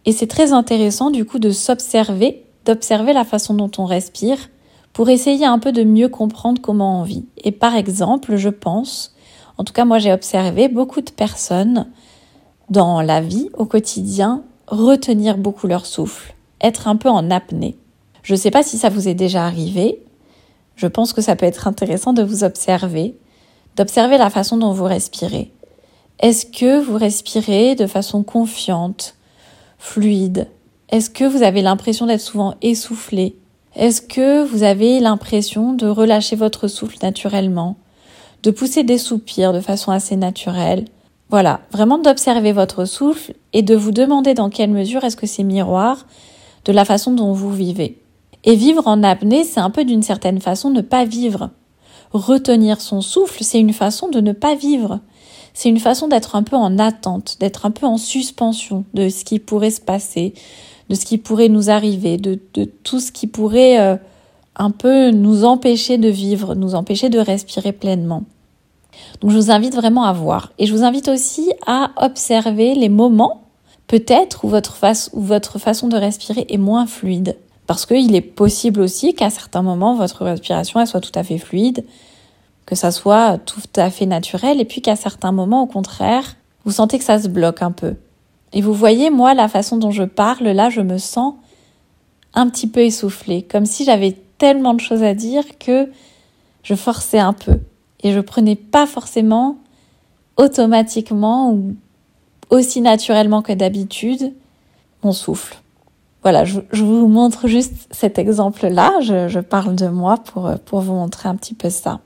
Et 0.06 0.12
c'est 0.12 0.27
très 0.27 0.53
intéressant 0.53 1.12
du 1.12 1.25
coup 1.25 1.39
de 1.39 1.51
s'observer, 1.51 2.46
d'observer 2.65 3.13
la 3.13 3.25
façon 3.25 3.53
dont 3.53 3.72
on 3.77 3.86
respire 3.86 4.38
pour 4.94 5.10
essayer 5.10 5.46
un 5.46 5.60
peu 5.60 5.72
de 5.72 5.84
mieux 5.84 6.10
comprendre 6.10 6.62
comment 6.62 7.01
on 7.01 7.03
vit. 7.03 7.25
Et 7.38 7.51
par 7.51 7.75
exemple, 7.75 8.36
je 8.36 8.50
pense, 8.50 9.15
en 9.58 9.63
tout 9.63 9.74
cas 9.74 9.86
moi 9.86 10.00
j'ai 10.00 10.12
observé 10.12 10.68
beaucoup 10.68 11.01
de 11.01 11.12
personnes 11.12 11.88
dans 12.70 13.01
la 13.01 13.22
vie 13.22 13.50
au 13.58 13.65
quotidien 13.65 14.44
retenir 14.68 15.38
beaucoup 15.38 15.68
leur 15.68 15.86
souffle, 15.86 16.36
être 16.62 16.88
un 16.88 16.96
peu 16.96 17.10
en 17.10 17.32
apnée. 17.32 17.77
Je 18.24 18.34
ne 18.34 18.39
sais 18.39 18.51
pas 18.51 18.63
si 18.63 18.77
ça 18.77 18.89
vous 18.89 19.08
est 19.08 19.15
déjà 19.15 19.46
arrivé. 19.46 20.03
Je 20.75 20.88
pense 20.88 21.13
que 21.13 21.22
ça 21.22 21.36
peut 21.36 21.46
être 21.46 21.68
intéressant 21.68 22.13
de 22.13 22.24
vous 22.24 22.44
observer 22.44 23.15
d'observer 23.79 24.18
la 24.18 24.29
façon 24.29 24.58
dont 24.58 24.74
vous 24.74 24.84
respirez. 24.84 25.53
Est-ce 26.20 26.46
que 26.46 26.82
vous 26.82 26.98
respirez 26.98 27.75
de 27.75 27.88
façon 27.88 28.24
confiante, 28.24 29.15
fluide. 29.79 30.48
Est-ce 30.89 31.09
que 31.09 31.24
vous 31.24 31.41
avez 31.41 31.63
l'impression 31.63 32.05
d'être 32.05 32.21
souvent 32.21 32.53
essoufflé? 32.62 33.36
Est-ce 33.75 34.01
que 34.01 34.43
vous 34.43 34.63
avez 34.63 35.00
l'impression 35.00 35.74
de 35.74 35.88
relâcher 35.88 36.36
votre 36.36 36.67
souffle 36.67 36.98
naturellement? 37.01 37.77
De 38.43 38.51
pousser 38.51 38.83
des 38.83 38.98
soupirs 38.98 39.53
de 39.53 39.62
façon 39.62 39.91
assez 39.91 40.15
naturelle? 40.15 40.86
Voilà, 41.29 41.62
vraiment 41.71 41.98
d'observer 41.98 42.51
votre 42.51 42.86
souffle 42.86 43.33
et 43.53 43.62
de 43.62 43.75
vous 43.75 43.91
demander 43.91 44.33
dans 44.33 44.50
quelle 44.50 44.71
mesure 44.71 45.03
est-ce 45.03 45.17
que 45.17 45.27
c'est 45.27 45.43
miroir 45.43 46.05
de 46.65 46.71
la 46.71 46.86
façon 46.86 47.13
dont 47.13 47.33
vous 47.33 47.51
vivez. 47.51 48.01
Et 48.43 48.55
vivre 48.55 48.88
en 48.88 49.03
apnée, 49.03 49.43
c'est 49.43 49.59
un 49.59 49.69
peu 49.69 49.86
d'une 49.86 50.01
certaine 50.01 50.39
façon 50.39 50.69
ne 50.69 50.81
pas 50.81 51.05
vivre. 51.05 51.51
Retenir 52.12 52.81
son 52.81 53.01
souffle, 53.01 53.43
c'est 53.43 53.59
une 53.59 53.74
façon 53.74 54.09
de 54.09 54.19
ne 54.19 54.31
pas 54.31 54.55
vivre. 54.55 55.00
C'est 55.60 55.68
une 55.68 55.80
façon 55.82 56.08
d'être 56.08 56.38
un 56.38 56.44
peu 56.44 56.56
en 56.56 56.80
attente, 56.80 57.36
d'être 57.42 57.66
un 57.66 57.72
peu 57.72 57.86
en 57.86 57.98
suspension 57.98 58.86
de 58.94 59.10
ce 59.10 59.25
qui 59.25 59.39
pourrait 59.39 59.72
se 59.72 59.82
passer, 59.82 60.34
de 60.88 60.96
ce 60.96 61.04
qui 61.04 61.18
pourrait 61.18 61.50
nous 61.50 61.70
arriver, 61.70 62.16
de, 62.16 62.39
tout 62.86 63.01
ce 63.01 63.12
qui 63.12 63.28
pourrait 63.28 63.78
euh, 63.78 63.98
un 64.56 64.72
peu 64.72 65.12
nous 65.12 65.44
empêcher 65.44 65.98
de 65.98 66.08
vivre, 66.08 66.56
nous 66.56 66.75
empêcher 66.75 67.10
de 67.10 67.20
respirer 67.20 67.74
pleinement. 67.74 68.24
Donc 69.20 69.32
je 69.32 69.36
vous 69.36 69.51
invite 69.51 69.75
vraiment 69.75 70.06
à 70.06 70.13
voir. 70.13 70.54
Et 70.60 70.66
je 70.66 70.74
vous 70.74 70.86
invite 70.86 71.10
aussi 71.10 71.51
à 71.68 71.92
observer 71.98 72.74
les 72.74 72.88
moments, 72.88 73.42
peut-être, 73.88 74.46
où 74.46 74.48
votre, 74.48 74.78
votre 75.12 75.60
façon 75.60 75.89
de 75.89 75.98
respirer 75.98 76.46
est 76.48 76.58
moins 76.58 76.88
fluide. 76.88 77.36
Parce 77.68 77.86
qu'il 77.86 78.16
est 78.16 78.22
possible 78.22 78.80
aussi 78.80 79.13
qu'à 79.13 79.30
certains 79.30 79.62
moments, 79.62 79.94
votre 79.96 80.24
respiration 80.24 80.86
soit 80.86 81.01
tout 81.01 81.12
à 81.16 81.24
fait 81.25 81.38
fluide, 81.38 81.84
que 82.69 82.75
ça 82.75 82.91
soit 82.91 83.39
tout 83.39 83.61
à 83.77 83.89
fait 83.89 84.05
naturel, 84.05 84.61
et 84.61 84.65
puis 84.65 84.83
qu'à 84.83 84.95
certains 84.95 85.31
moments, 85.31 85.63
au 85.63 85.65
contraire, 85.65 86.35
vous 86.65 86.71
sentez 86.71 86.99
que 86.99 87.03
ça 87.03 87.19
se 87.19 87.27
bloque 87.27 87.63
un 87.63 87.71
peu. 87.71 87.95
Et 88.53 88.61
vous 88.61 88.75
voyez, 88.75 89.09
moi, 89.09 89.33
la 89.33 89.47
façon 89.47 89.77
dont 89.77 89.89
je 89.89 90.03
parle, 90.03 90.43
là, 90.49 90.69
je 90.69 90.81
me 90.81 90.99
sens 90.99 91.33
un 92.35 92.47
petit 92.47 92.67
peu 92.67 92.81
essoufflée, 92.81 93.41
comme 93.41 93.65
si 93.65 93.85
j'avais 93.85 94.15
tellement 94.38 94.75
de 94.75 94.81
choses 94.81 95.01
à 95.01 95.15
dire 95.15 95.43
que 95.57 95.89
je 96.61 96.75
forçais 96.75 97.17
un 97.17 97.33
peu. 97.33 97.59
Et 98.03 98.13
je 98.13 98.19
prenais 98.19 98.55
pas 98.55 98.85
forcément 98.85 99.57
automatiquement 100.38 101.51
ou 101.51 101.75
aussi 102.51 102.81
naturellement 102.81 103.41
que 103.41 103.53
d'habitude 103.53 104.31
mon 105.01 105.11
souffle. 105.11 105.57
Voilà, 106.21 106.45
je, 106.45 106.59
vous 106.71 107.07
montre 107.07 107.47
juste 107.47 107.88
cet 107.89 108.19
exemple-là. 108.19 108.99
Je, 109.01 109.39
parle 109.39 109.75
de 109.75 109.88
moi 109.88 110.17
pour, 110.17 110.51
pour 110.65 110.81
vous 110.81 110.93
montrer 110.93 111.29
un 111.29 111.35
petit 111.35 111.55
peu 111.55 111.71
ça. 111.71 112.01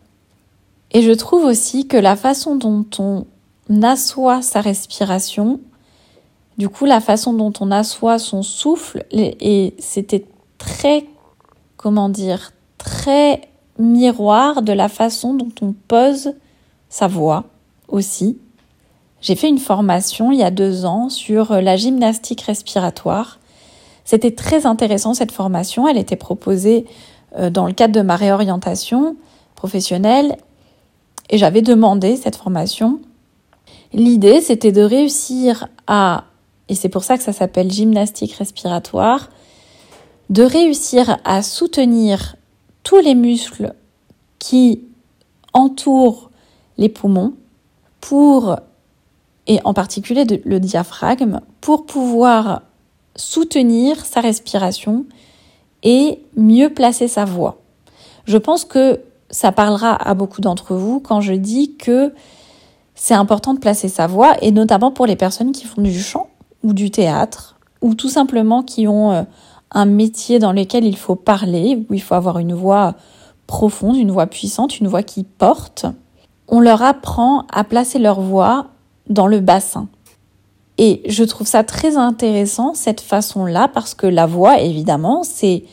Et 0.93 1.01
je 1.01 1.11
trouve 1.11 1.43
aussi 1.43 1.87
que 1.87 1.97
la 1.97 2.15
façon 2.15 2.55
dont 2.55 2.85
on 2.99 3.25
assoit 3.81 4.41
sa 4.41 4.61
respiration, 4.61 5.59
du 6.57 6.69
coup, 6.69 6.85
la 6.85 7.01
façon 7.01 7.33
dont 7.33 7.53
on 7.59 7.71
assoit 7.71 8.19
son 8.19 8.43
souffle, 8.43 9.05
et 9.11 9.73
c'était 9.79 10.25
très, 10.57 11.05
comment 11.77 12.09
dire, 12.09 12.53
très 12.77 13.41
miroir 13.79 14.61
de 14.61 14.71
la 14.71 14.87
façon 14.87 15.33
dont 15.33 15.51
on 15.61 15.73
pose 15.73 16.33
sa 16.89 17.07
voix 17.07 17.45
aussi. 17.87 18.37
J'ai 19.19 19.35
fait 19.35 19.49
une 19.49 19.57
formation 19.57 20.31
il 20.31 20.39
y 20.39 20.43
a 20.43 20.51
deux 20.51 20.85
ans 20.85 21.09
sur 21.09 21.53
la 21.53 21.75
gymnastique 21.75 22.41
respiratoire 22.41 23.39
c'était 24.05 24.31
très 24.31 24.65
intéressant 24.65 25.13
cette 25.13 25.31
formation. 25.31 25.87
Elle 25.87 25.97
était 25.97 26.15
proposée 26.15 26.85
euh, 27.37 27.49
dans 27.49 27.65
le 27.65 27.73
cadre 27.73 27.93
de 27.93 28.01
ma 28.01 28.15
réorientation 28.15 29.15
professionnelle 29.55 30.37
et 31.29 31.37
j'avais 31.37 31.61
demandé 31.61 32.15
cette 32.15 32.35
formation. 32.35 32.99
L'idée, 33.93 34.41
c'était 34.41 34.71
de 34.71 34.81
réussir 34.81 35.67
à, 35.87 36.25
et 36.69 36.75
c'est 36.75 36.89
pour 36.89 37.03
ça 37.03 37.17
que 37.17 37.23
ça 37.23 37.33
s'appelle 37.33 37.71
gymnastique 37.71 38.33
respiratoire, 38.33 39.29
de 40.29 40.43
réussir 40.43 41.19
à 41.23 41.41
soutenir 41.41 42.35
tous 42.83 42.99
les 42.99 43.15
muscles 43.15 43.73
qui 44.39 44.81
entourent 45.53 46.29
les 46.77 46.89
poumons 46.89 47.33
pour, 48.01 48.57
et 49.47 49.59
en 49.63 49.73
particulier 49.73 50.25
le 50.43 50.59
diaphragme, 50.59 51.41
pour 51.61 51.85
pouvoir 51.85 52.63
soutenir 53.15 54.05
sa 54.05 54.21
respiration 54.21 55.05
et 55.83 56.19
mieux 56.35 56.73
placer 56.73 57.07
sa 57.07 57.25
voix. 57.25 57.61
Je 58.25 58.37
pense 58.37 58.65
que 58.65 59.01
ça 59.33 59.51
parlera 59.51 59.95
à 59.95 60.13
beaucoup 60.13 60.41
d'entre 60.41 60.75
vous 60.75 60.99
quand 60.99 61.19
je 61.19 61.33
dis 61.33 61.75
que 61.75 62.13
c'est 62.93 63.15
important 63.15 63.55
de 63.55 63.59
placer 63.59 63.89
sa 63.89 64.05
voix 64.05 64.35
et 64.41 64.51
notamment 64.51 64.91
pour 64.91 65.07
les 65.07 65.15
personnes 65.15 65.51
qui 65.51 65.65
font 65.65 65.81
du 65.81 65.99
chant 65.99 66.27
ou 66.63 66.73
du 66.73 66.91
théâtre 66.91 67.55
ou 67.81 67.95
tout 67.95 68.09
simplement 68.09 68.61
qui 68.61 68.87
ont 68.87 69.11
euh, 69.11 69.23
un 69.71 69.85
métier 69.85 70.37
dans 70.37 70.53
lequel 70.53 70.85
il 70.85 70.95
faut 70.95 71.15
parler, 71.15 71.83
où 71.89 71.95
il 71.95 72.01
faut 72.01 72.13
avoir 72.13 72.37
une 72.37 72.53
voix 72.53 72.93
profonde, 73.47 73.97
une 73.97 74.11
voix 74.11 74.27
puissante, 74.27 74.79
une 74.79 74.87
voix 74.87 75.01
qui 75.01 75.23
porte. 75.23 75.87
On 76.47 76.59
leur 76.59 76.83
apprend 76.83 77.45
à 77.51 77.63
placer 77.63 77.97
leur 77.97 78.21
voix 78.21 78.67
dans 79.09 79.25
le 79.25 79.39
bassin. 79.39 79.87
Et 80.77 81.01
je 81.07 81.23
trouve 81.23 81.47
ça 81.47 81.63
très 81.63 81.97
intéressant, 81.97 82.75
cette 82.75 83.01
façon-là, 83.01 83.67
parce 83.67 83.95
que 83.95 84.05
la 84.07 84.27
voix, 84.27 84.59
évidemment, 84.59 85.23
c'est 85.23 85.63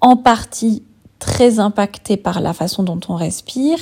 en 0.00 0.16
partie 0.16 0.82
très 1.18 1.58
impacté 1.58 2.16
par 2.16 2.40
la 2.40 2.52
façon 2.52 2.82
dont 2.82 3.00
on 3.08 3.14
respire. 3.14 3.78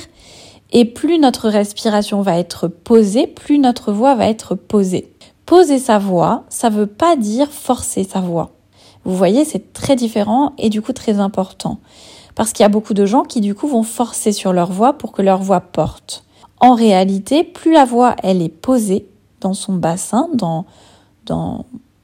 Et 0.71 0.85
plus 0.85 1.19
notre 1.19 1.49
respiration 1.49 2.21
va 2.21 2.37
être 2.37 2.67
posée, 2.67 3.27
plus 3.27 3.59
notre 3.59 3.91
voix 3.91 4.15
va 4.15 4.27
être 4.27 4.55
posée. 4.55 5.13
Poser 5.45 5.79
sa 5.79 5.97
voix, 5.97 6.43
ça 6.49 6.69
veut 6.69 6.87
pas 6.87 7.15
dire 7.15 7.49
forcer 7.49 8.03
sa 8.03 8.19
voix. 8.19 8.51
Vous 9.05 9.15
voyez, 9.15 9.45
c'est 9.45 9.71
très 9.71 9.95
différent 9.95 10.51
et 10.57 10.69
du 10.69 10.81
coup 10.81 10.91
très 10.91 11.19
important. 11.19 11.79
Parce 12.35 12.51
qu'il 12.51 12.63
y 12.63 12.65
a 12.65 12.69
beaucoup 12.69 12.93
de 12.93 13.05
gens 13.05 13.23
qui 13.23 13.39
du 13.39 13.55
coup 13.55 13.67
vont 13.67 13.83
forcer 13.83 14.31
sur 14.31 14.51
leur 14.51 14.71
voix 14.71 14.93
pour 14.93 15.13
que 15.13 15.21
leur 15.21 15.41
voix 15.41 15.61
porte. 15.61 16.25
En 16.59 16.75
réalité, 16.75 17.43
plus 17.43 17.71
la 17.71 17.85
voix 17.85 18.15
elle 18.21 18.41
est 18.41 18.49
posée, 18.49 19.07
dans 19.39 19.53
son 19.53 19.73
bassin, 19.73 20.27
dans 20.33 20.65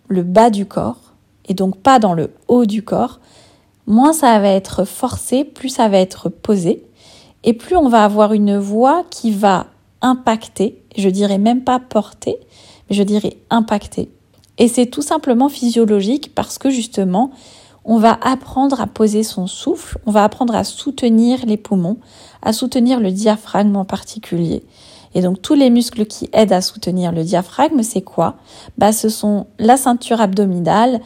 le 0.08 0.24
bas 0.24 0.50
du 0.50 0.66
corps, 0.66 1.14
et 1.48 1.54
donc 1.54 1.78
pas 1.78 2.00
dans 2.00 2.14
le 2.14 2.32
haut 2.48 2.66
du 2.66 2.84
corps, 2.84 3.20
moins 3.88 4.14
ça 4.14 4.40
va 4.40 4.50
être 4.50 4.86
forcé, 4.86 5.44
plus 5.44 5.70
ça 5.70 5.90
va 5.90 5.98
être 5.98 6.30
posé, 6.30 6.86
et 7.44 7.54
plus 7.54 7.76
on 7.76 7.90
va 7.90 8.04
avoir 8.04 8.34
une 8.34 8.58
voix 8.58 9.04
qui 9.10 9.32
va 9.32 9.68
impacter, 10.02 10.82
je 10.98 11.10
dirais 11.10 11.38
même 11.38 11.64
pas 11.64 11.80
porter, 11.80 12.38
mais 12.90 12.96
je 12.96 13.04
dirais 13.04 13.38
impacter. 13.50 14.10
Et 14.58 14.68
c'est 14.68 14.86
tout 14.86 15.02
simplement 15.02 15.50
physiologique 15.50 16.36
parce 16.36 16.58
que 16.58 16.70
justement, 16.70 17.32
on 17.86 17.98
va 17.98 18.18
apprendre 18.22 18.80
à 18.80 18.88
poser 18.88 19.24
son 19.24 19.48
souffle, 19.48 19.98
on 20.06 20.12
va 20.12 20.24
apprendre 20.24 20.56
à 20.56 20.64
soutenir 20.64 21.46
les 21.46 21.58
poumons, 21.58 21.98
à 22.42 22.54
soutenir 22.54 23.00
le 23.00 23.12
diaphragme 23.12 23.76
en 23.76 23.86
particulier. 23.86 24.64
Et 25.16 25.22
donc 25.22 25.42
tous 25.42 25.54
les 25.54 25.70
muscles 25.70 26.06
qui 26.06 26.30
aident 26.34 26.54
à 26.54 26.62
soutenir 26.62 27.12
le 27.12 27.24
diaphragme, 27.24 27.84
c'est 27.84 28.02
quoi? 28.02 28.36
Bah, 28.78 28.92
Ce 28.92 29.10
sont 29.10 29.48
la 29.60 29.78
ceinture 29.78 30.22
abdominale 30.22 31.02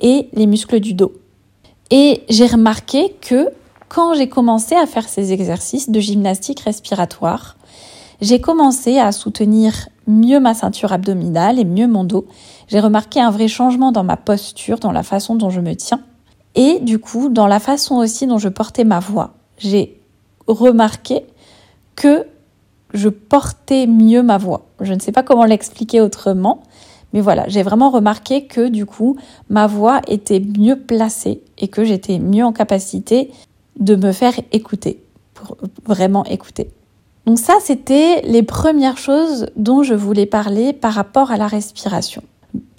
et 0.00 0.28
les 0.32 0.46
muscles 0.46 0.80
du 0.80 0.94
dos. 0.94 1.12
Et 1.94 2.22
j'ai 2.30 2.46
remarqué 2.46 3.14
que 3.20 3.50
quand 3.90 4.14
j'ai 4.14 4.26
commencé 4.26 4.74
à 4.74 4.86
faire 4.86 5.06
ces 5.06 5.34
exercices 5.34 5.90
de 5.90 6.00
gymnastique 6.00 6.60
respiratoire, 6.60 7.58
j'ai 8.22 8.40
commencé 8.40 8.98
à 8.98 9.12
soutenir 9.12 9.90
mieux 10.06 10.40
ma 10.40 10.54
ceinture 10.54 10.94
abdominale 10.94 11.58
et 11.58 11.66
mieux 11.66 11.86
mon 11.86 12.04
dos. 12.04 12.24
J'ai 12.68 12.80
remarqué 12.80 13.20
un 13.20 13.30
vrai 13.30 13.46
changement 13.46 13.92
dans 13.92 14.04
ma 14.04 14.16
posture, 14.16 14.78
dans 14.78 14.90
la 14.90 15.02
façon 15.02 15.34
dont 15.34 15.50
je 15.50 15.60
me 15.60 15.76
tiens 15.76 16.00
et 16.54 16.80
du 16.80 16.98
coup 16.98 17.28
dans 17.28 17.46
la 17.46 17.60
façon 17.60 17.96
aussi 17.96 18.26
dont 18.26 18.38
je 18.38 18.48
portais 18.48 18.84
ma 18.84 18.98
voix. 18.98 19.34
J'ai 19.58 20.00
remarqué 20.46 21.26
que 21.94 22.26
je 22.94 23.10
portais 23.10 23.86
mieux 23.86 24.22
ma 24.22 24.38
voix. 24.38 24.66
Je 24.80 24.94
ne 24.94 25.00
sais 25.00 25.12
pas 25.12 25.22
comment 25.22 25.44
l'expliquer 25.44 26.00
autrement, 26.00 26.62
mais 27.12 27.20
voilà, 27.20 27.44
j'ai 27.48 27.62
vraiment 27.62 27.90
remarqué 27.90 28.46
que 28.46 28.68
du 28.68 28.86
coup, 28.86 29.16
ma 29.48 29.66
voix 29.66 30.00
était 30.08 30.40
mieux 30.40 30.76
placée 30.76 31.42
et 31.58 31.68
que 31.68 31.84
j'étais 31.84 32.18
mieux 32.18 32.44
en 32.44 32.52
capacité 32.52 33.30
de 33.78 33.96
me 33.96 34.12
faire 34.12 34.34
écouter, 34.52 35.02
pour 35.34 35.56
vraiment 35.86 36.24
écouter. 36.24 36.70
Donc 37.26 37.38
ça, 37.38 37.54
c'était 37.60 38.22
les 38.22 38.42
premières 38.42 38.98
choses 38.98 39.46
dont 39.56 39.82
je 39.82 39.94
voulais 39.94 40.26
parler 40.26 40.72
par 40.72 40.92
rapport 40.92 41.30
à 41.30 41.36
la 41.36 41.46
respiration. 41.46 42.22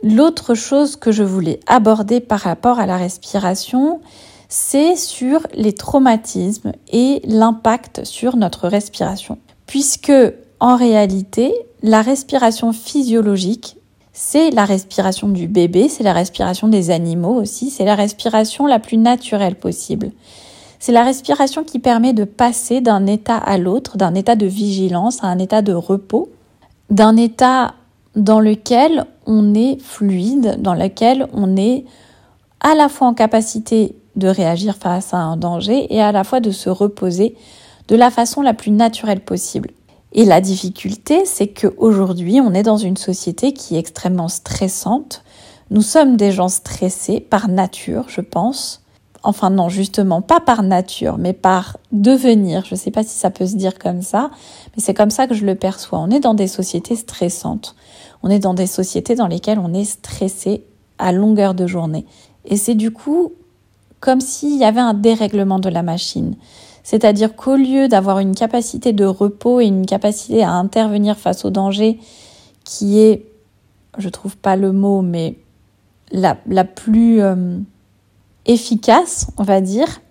L'autre 0.04 0.54
chose 0.54 0.98
que 0.98 1.12
je 1.12 1.24
voulais 1.24 1.60
aborder 1.66 2.20
par 2.20 2.42
rapport 2.42 2.80
à 2.80 2.86
la 2.86 2.98
respiration, 2.98 4.02
c'est 4.50 4.98
sur 4.98 5.48
les 5.54 5.74
traumatismes 5.74 6.74
et 6.92 7.22
l'impact 7.26 8.04
sur 8.04 8.36
notre 8.36 8.68
respiration. 8.68 9.38
Puisque, 9.66 10.12
en 10.60 10.76
réalité, 10.76 11.54
la 11.82 12.02
respiration 12.02 12.74
physiologique, 12.74 13.78
c'est 14.14 14.52
la 14.52 14.66
respiration 14.66 15.28
du 15.28 15.48
bébé, 15.48 15.90
c'est 15.90 16.04
la 16.04 16.14
respiration 16.14 16.68
des 16.68 16.92
animaux 16.92 17.34
aussi, 17.34 17.72
c'est 17.72 17.84
la 17.84 17.96
respiration 17.96 18.68
la 18.68 18.80
plus 18.80 18.98
naturelle 18.98 19.56
possible. 19.56 20.12
C'est 20.80 20.92
la 20.92 21.04
respiration 21.04 21.64
qui 21.64 21.80
permet 21.80 22.14
de 22.14 22.24
passer 22.24 22.80
d'un 22.80 23.08
état 23.08 23.38
à 23.38 23.58
l'autre, 23.58 23.98
d'un 23.98 24.14
état 24.14 24.36
de 24.36 24.46
vigilance 24.46 25.24
à 25.24 25.28
un 25.28 25.40
état 25.40 25.62
de 25.62 25.74
repos, 25.74 26.30
d'un 26.90 27.18
état 27.18 27.74
dans 28.16 28.40
lequel 28.40 29.06
on 29.26 29.56
est 29.56 29.82
fluide, 29.82 30.58
dans 30.60 30.76
lequel 30.76 31.28
on 31.34 31.58
est 31.58 31.86
à 32.60 32.76
la 32.76 32.90
fois 32.90 33.08
en 33.08 33.14
capacité 33.14 33.96
de 34.16 34.28
réagir 34.28 34.76
face 34.76 35.14
à 35.14 35.18
un 35.18 35.38
danger 35.38 35.92
et 35.94 36.02
à 36.02 36.12
la 36.12 36.24
fois 36.24 36.40
de 36.40 36.52
se 36.52 36.70
reposer 36.70 37.36
de 37.88 37.96
la 37.96 38.12
façon 38.12 38.42
la 38.42 38.54
plus 38.54 38.72
naturelle 38.72 39.22
possible. 39.22 39.72
Et 40.14 40.26
la 40.26 40.42
difficulté, 40.42 41.26
c'est 41.26 41.48
qu'aujourd'hui, 41.48 42.40
on 42.40 42.54
est 42.54 42.64
dans 42.64 42.78
une 42.78 42.98
société 42.98 43.52
qui 43.52 43.76
est 43.76 43.80
extrêmement 43.80 44.28
stressante. 44.28 45.24
Nous 45.72 45.82
sommes 45.82 46.18
des 46.18 46.32
gens 46.32 46.50
stressés 46.50 47.20
par 47.20 47.48
nature, 47.48 48.06
je 48.08 48.22
pense. 48.22 48.84
Enfin 49.24 49.50
non, 49.50 49.70
justement, 49.70 50.22
pas 50.22 50.40
par 50.40 50.62
nature, 50.62 51.18
mais 51.18 51.34
par 51.34 51.78
devenir. 51.92 52.64
Je 52.66 52.76
ne 52.76 52.80
sais 52.80 52.92
pas 52.92 53.04
si 53.04 53.18
ça 53.18 53.32
peut 53.32 53.48
se 53.48 53.56
dire 53.56 53.80
comme 53.80 54.04
ça, 54.04 54.30
mais 54.76 54.84
c'est 54.84 54.94
comme 54.94 55.10
ça 55.10 55.28
que 55.28 55.34
je 55.34 55.46
le 55.46 55.56
perçois. 55.56 56.00
On 56.00 56.12
est 56.12 56.20
dans 56.20 56.36
des 56.36 56.48
sociétés 56.48 56.96
stressantes. 56.96 57.76
On 58.22 58.30
est 58.30 58.40
dans 58.40 58.54
des 58.54 58.68
sociétés 58.68 59.16
dans 59.16 59.28
lesquelles 59.28 59.60
on 59.60 59.74
est 59.74 59.86
stressé 59.86 60.66
à 61.00 61.12
longueur 61.12 61.56
de 61.56 61.66
journée. 61.66 62.06
Et 62.46 62.58
c'est 62.58 62.76
du 62.76 62.92
coup 62.92 63.32
comme 64.00 64.20
s'il 64.20 64.58
y 64.58 64.66
avait 64.66 64.82
un 64.82 64.94
dérèglement 64.94 65.60
de 65.60 65.70
la 65.70 65.82
machine. 65.82 66.36
C'est-à-dire 66.84 67.36
qu'au 67.36 67.56
lieu 67.56 67.88
d'avoir 67.88 68.20
une 68.20 68.36
capacité 68.36 68.92
de 68.92 69.06
repos 69.06 69.62
et 69.62 69.66
une 69.66 69.86
capacité 69.86 70.44
à 70.44 70.52
intervenir 70.52 71.18
face 71.18 71.46
au 71.46 71.50
danger 71.50 71.98
qui 72.66 73.00
est, 73.00 73.26
je 73.98 74.10
trouve 74.10 74.38
pas 74.38 74.58
le 74.58 74.74
mot, 74.74 75.02
mais 75.02 75.36
la, 76.12 76.36
plus 76.64 77.22
euh, 77.22 77.58
efficace, 78.46 79.28
on 79.38 79.44
va 79.44 79.62
dire, 79.62 80.02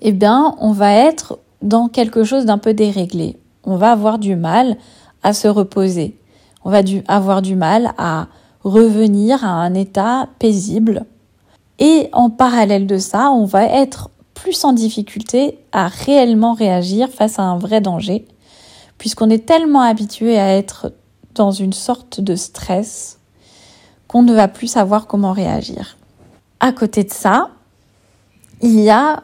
eh 0.00 0.12
bien, 0.12 0.54
on 0.58 0.72
va 0.72 0.92
être 0.92 1.38
dans 1.60 1.88
quelque 1.88 2.24
chose 2.24 2.46
d'un 2.46 2.58
peu 2.58 2.72
déréglé. 2.72 3.36
On 3.64 3.76
va 3.76 3.92
avoir 3.92 4.18
du 4.18 4.36
mal 4.36 4.76
à 5.22 5.32
se 5.32 5.48
reposer. 5.48 6.16
On 6.64 6.70
va 6.70 6.80
avoir 7.08 7.42
du 7.42 7.56
mal 7.56 7.92
à 7.98 8.28
revenir 8.64 9.44
à 9.44 9.50
un 9.50 9.74
état 9.74 10.28
paisible. 10.38 11.04
Et 11.78 12.08
en 12.12 12.30
parallèle 12.30 12.86
de 12.86 12.98
ça, 12.98 13.30
on 13.30 13.44
va 13.44 13.64
être 13.64 14.10
plus 14.42 14.64
en 14.64 14.72
difficulté 14.72 15.60
à 15.70 15.86
réellement 15.86 16.52
réagir 16.52 17.08
face 17.08 17.38
à 17.38 17.42
un 17.42 17.58
vrai 17.58 17.80
danger, 17.80 18.26
puisqu'on 18.98 19.30
est 19.30 19.46
tellement 19.46 19.82
habitué 19.82 20.36
à 20.36 20.56
être 20.56 20.92
dans 21.36 21.52
une 21.52 21.72
sorte 21.72 22.20
de 22.20 22.34
stress 22.34 23.20
qu'on 24.08 24.22
ne 24.22 24.34
va 24.34 24.48
plus 24.48 24.66
savoir 24.66 25.06
comment 25.06 25.32
réagir. 25.32 25.96
À 26.58 26.72
côté 26.72 27.04
de 27.04 27.12
ça, 27.12 27.50
il 28.62 28.80
y 28.80 28.90
a 28.90 29.22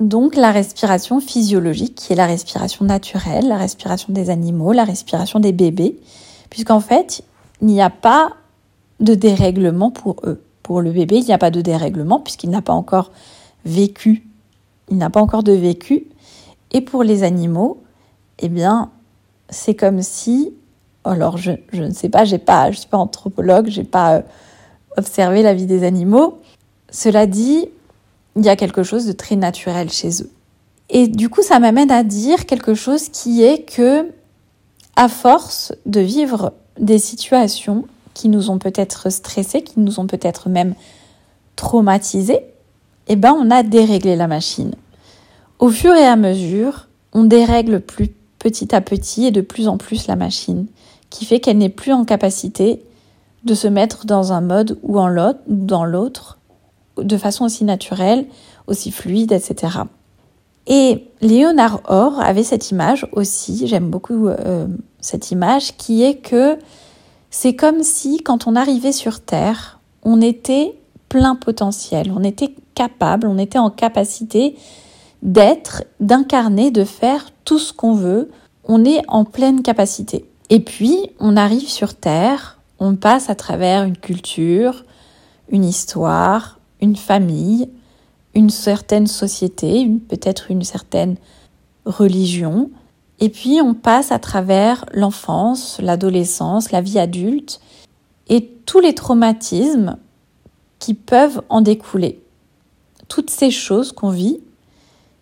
donc 0.00 0.34
la 0.34 0.50
respiration 0.50 1.20
physiologique, 1.20 1.94
qui 1.94 2.12
est 2.12 2.16
la 2.16 2.26
respiration 2.26 2.84
naturelle, 2.84 3.46
la 3.46 3.58
respiration 3.58 4.12
des 4.12 4.28
animaux, 4.28 4.72
la 4.72 4.84
respiration 4.84 5.38
des 5.38 5.52
bébés, 5.52 6.00
puisqu'en 6.50 6.80
fait, 6.80 7.22
il 7.60 7.68
n'y 7.68 7.80
a 7.80 7.90
pas 7.90 8.32
de 8.98 9.14
dérèglement 9.14 9.92
pour 9.92 10.16
eux. 10.24 10.42
Pour 10.64 10.80
le 10.80 10.90
bébé, 10.90 11.18
il 11.18 11.24
n'y 11.26 11.32
a 11.32 11.38
pas 11.38 11.52
de 11.52 11.60
dérèglement 11.60 12.18
puisqu'il 12.18 12.50
n'a 12.50 12.60
pas 12.60 12.72
encore 12.72 13.12
vécu. 13.66 14.26
Il 14.90 14.96
n'a 14.96 15.10
pas 15.10 15.20
encore 15.20 15.42
de 15.42 15.52
vécu. 15.52 16.06
Et 16.72 16.80
pour 16.80 17.02
les 17.02 17.22
animaux, 17.22 17.82
eh 18.38 18.48
bien, 18.48 18.90
c'est 19.50 19.74
comme 19.74 20.02
si, 20.02 20.54
alors 21.04 21.36
je, 21.36 21.52
je 21.72 21.82
ne 21.82 21.92
sais 21.92 22.08
pas, 22.08 22.24
j'ai 22.24 22.38
pas, 22.38 22.70
je 22.70 22.78
suis 22.78 22.88
pas 22.88 22.98
anthropologue, 22.98 23.68
j'ai 23.68 23.84
pas 23.84 24.16
euh, 24.16 24.22
observé 24.96 25.42
la 25.42 25.54
vie 25.54 25.66
des 25.66 25.84
animaux. 25.84 26.38
Cela 26.90 27.26
dit, 27.26 27.68
il 28.36 28.44
y 28.44 28.48
a 28.48 28.56
quelque 28.56 28.82
chose 28.82 29.06
de 29.06 29.12
très 29.12 29.36
naturel 29.36 29.90
chez 29.90 30.22
eux. 30.22 30.30
Et 30.88 31.08
du 31.08 31.28
coup, 31.28 31.42
ça 31.42 31.58
m'amène 31.58 31.90
à 31.90 32.04
dire 32.04 32.46
quelque 32.46 32.74
chose 32.74 33.08
qui 33.08 33.42
est 33.42 33.64
que, 33.64 34.08
à 34.94 35.08
force 35.08 35.74
de 35.84 36.00
vivre 36.00 36.52
des 36.78 36.98
situations 36.98 37.84
qui 38.14 38.28
nous 38.28 38.50
ont 38.50 38.58
peut-être 38.58 39.10
stressés, 39.10 39.62
qui 39.62 39.80
nous 39.80 40.00
ont 40.00 40.06
peut-être 40.06 40.48
même 40.48 40.74
traumatisés, 41.56 42.40
eh 43.08 43.16
ben, 43.16 43.34
on 43.38 43.50
a 43.50 43.62
déréglé 43.62 44.16
la 44.16 44.26
machine. 44.26 44.74
Au 45.58 45.70
fur 45.70 45.94
et 45.94 46.06
à 46.06 46.16
mesure, 46.16 46.88
on 47.12 47.24
dérègle 47.24 47.80
plus 47.80 48.10
petit 48.38 48.74
à 48.74 48.80
petit 48.80 49.26
et 49.26 49.30
de 49.30 49.40
plus 49.40 49.68
en 49.68 49.78
plus 49.78 50.06
la 50.06 50.16
machine, 50.16 50.66
qui 51.10 51.24
fait 51.24 51.40
qu'elle 51.40 51.58
n'est 51.58 51.68
plus 51.68 51.92
en 51.92 52.04
capacité 52.04 52.82
de 53.44 53.54
se 53.54 53.68
mettre 53.68 54.06
dans 54.06 54.32
un 54.32 54.40
mode 54.40 54.78
ou 54.82 54.98
en 54.98 55.08
l'autre, 55.08 55.40
dans 55.46 55.84
l'autre, 55.84 56.38
de 56.98 57.16
façon 57.16 57.44
aussi 57.44 57.64
naturelle, 57.64 58.26
aussi 58.66 58.90
fluide, 58.90 59.32
etc. 59.32 59.78
Et 60.66 61.04
Léonard 61.20 61.80
Orr 61.86 62.20
avait 62.20 62.42
cette 62.42 62.70
image 62.70 63.06
aussi, 63.12 63.66
j'aime 63.66 63.88
beaucoup 63.88 64.28
euh, 64.28 64.66
cette 65.00 65.30
image, 65.30 65.76
qui 65.76 66.02
est 66.02 66.16
que 66.16 66.58
c'est 67.30 67.54
comme 67.54 67.82
si 67.82 68.18
quand 68.22 68.46
on 68.46 68.56
arrivait 68.56 68.92
sur 68.92 69.20
Terre, 69.20 69.78
on 70.02 70.20
était 70.20 70.74
plein 71.08 71.36
potentiel, 71.36 72.12
on 72.14 72.24
était 72.24 72.54
capable, 72.76 73.26
on 73.26 73.38
était 73.38 73.58
en 73.58 73.70
capacité 73.70 74.56
d'être, 75.22 75.82
d'incarner, 75.98 76.70
de 76.70 76.84
faire 76.84 77.30
tout 77.44 77.58
ce 77.58 77.72
qu'on 77.72 77.94
veut, 77.94 78.30
on 78.64 78.84
est 78.84 79.02
en 79.08 79.24
pleine 79.24 79.62
capacité. 79.62 80.30
Et 80.50 80.60
puis, 80.60 81.10
on 81.18 81.36
arrive 81.36 81.68
sur 81.68 81.94
Terre, 81.94 82.60
on 82.78 82.94
passe 82.94 83.30
à 83.30 83.34
travers 83.34 83.82
une 83.82 83.96
culture, 83.96 84.84
une 85.48 85.64
histoire, 85.64 86.60
une 86.80 86.96
famille, 86.96 87.68
une 88.34 88.50
certaine 88.50 89.06
société, 89.06 89.88
peut-être 90.08 90.50
une 90.50 90.62
certaine 90.62 91.16
religion, 91.86 92.70
et 93.18 93.30
puis 93.30 93.60
on 93.62 93.72
passe 93.72 94.12
à 94.12 94.18
travers 94.18 94.84
l'enfance, 94.92 95.78
l'adolescence, 95.80 96.70
la 96.70 96.82
vie 96.82 96.98
adulte, 96.98 97.60
et 98.28 98.46
tous 98.66 98.80
les 98.80 98.94
traumatismes 98.94 99.96
qui 100.78 100.92
peuvent 100.92 101.40
en 101.48 101.62
découler 101.62 102.20
toutes 103.08 103.30
ces 103.30 103.50
choses 103.50 103.92
qu'on 103.92 104.10
vit 104.10 104.40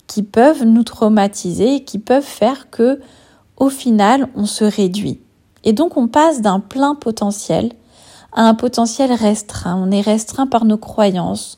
qui 0.07 0.23
peuvent 0.23 0.65
nous 0.65 0.85
traumatiser 0.85 1.77
et 1.77 1.85
qui 1.85 1.99
peuvent 1.99 2.23
faire 2.23 2.71
que, 2.71 3.01
au 3.57 3.69
final, 3.69 4.29
on 4.35 4.47
se 4.47 4.65
réduit. 4.65 5.21
Et 5.65 5.73
donc, 5.73 5.97
on 5.97 6.09
passe 6.09 6.43
d'un 6.43 6.61
plein 6.61 6.95
potentiel 6.95 7.73
à 8.33 8.43
un 8.43 8.55
potentiel 8.55 9.13
restreint. 9.13 9.77
On 9.77 9.91
est 9.91 10.01
restreint 10.01 10.47
par 10.47 10.65
nos 10.65 10.77
croyances, 10.77 11.57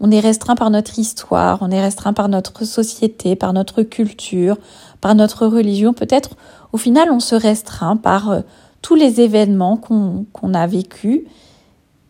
on 0.00 0.10
est 0.10 0.20
restreint 0.20 0.56
par 0.56 0.70
notre 0.70 0.98
histoire, 0.98 1.58
on 1.60 1.70
est 1.70 1.80
restreint 1.80 2.12
par 2.12 2.28
notre 2.28 2.64
société, 2.64 3.36
par 3.36 3.52
notre 3.52 3.82
culture, 3.82 4.56
par 5.00 5.14
notre 5.14 5.46
religion. 5.46 5.92
Peut-être, 5.92 6.30
au 6.72 6.76
final, 6.76 7.10
on 7.10 7.20
se 7.20 7.34
restreint 7.34 7.96
par 7.96 8.30
euh, 8.30 8.40
tous 8.82 8.94
les 8.94 9.20
événements 9.20 9.76
qu'on 9.76 10.54
a 10.54 10.66
vécus, 10.66 11.22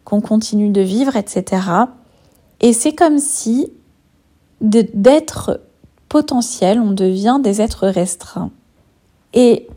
qu'on 0.04 0.20
continue 0.20 0.70
de 0.70 0.80
vivre, 0.80 1.16
etc. 1.16 1.62
Et 2.60 2.72
c'est 2.72 2.94
comme 2.94 3.18
si 3.18 3.72
d'être 4.60 5.60
potentiel, 6.08 6.80
on 6.80 6.90
devient 6.90 7.38
des 7.42 7.60
êtres 7.60 7.86
restreints. 7.86 8.50
Et 9.34 9.68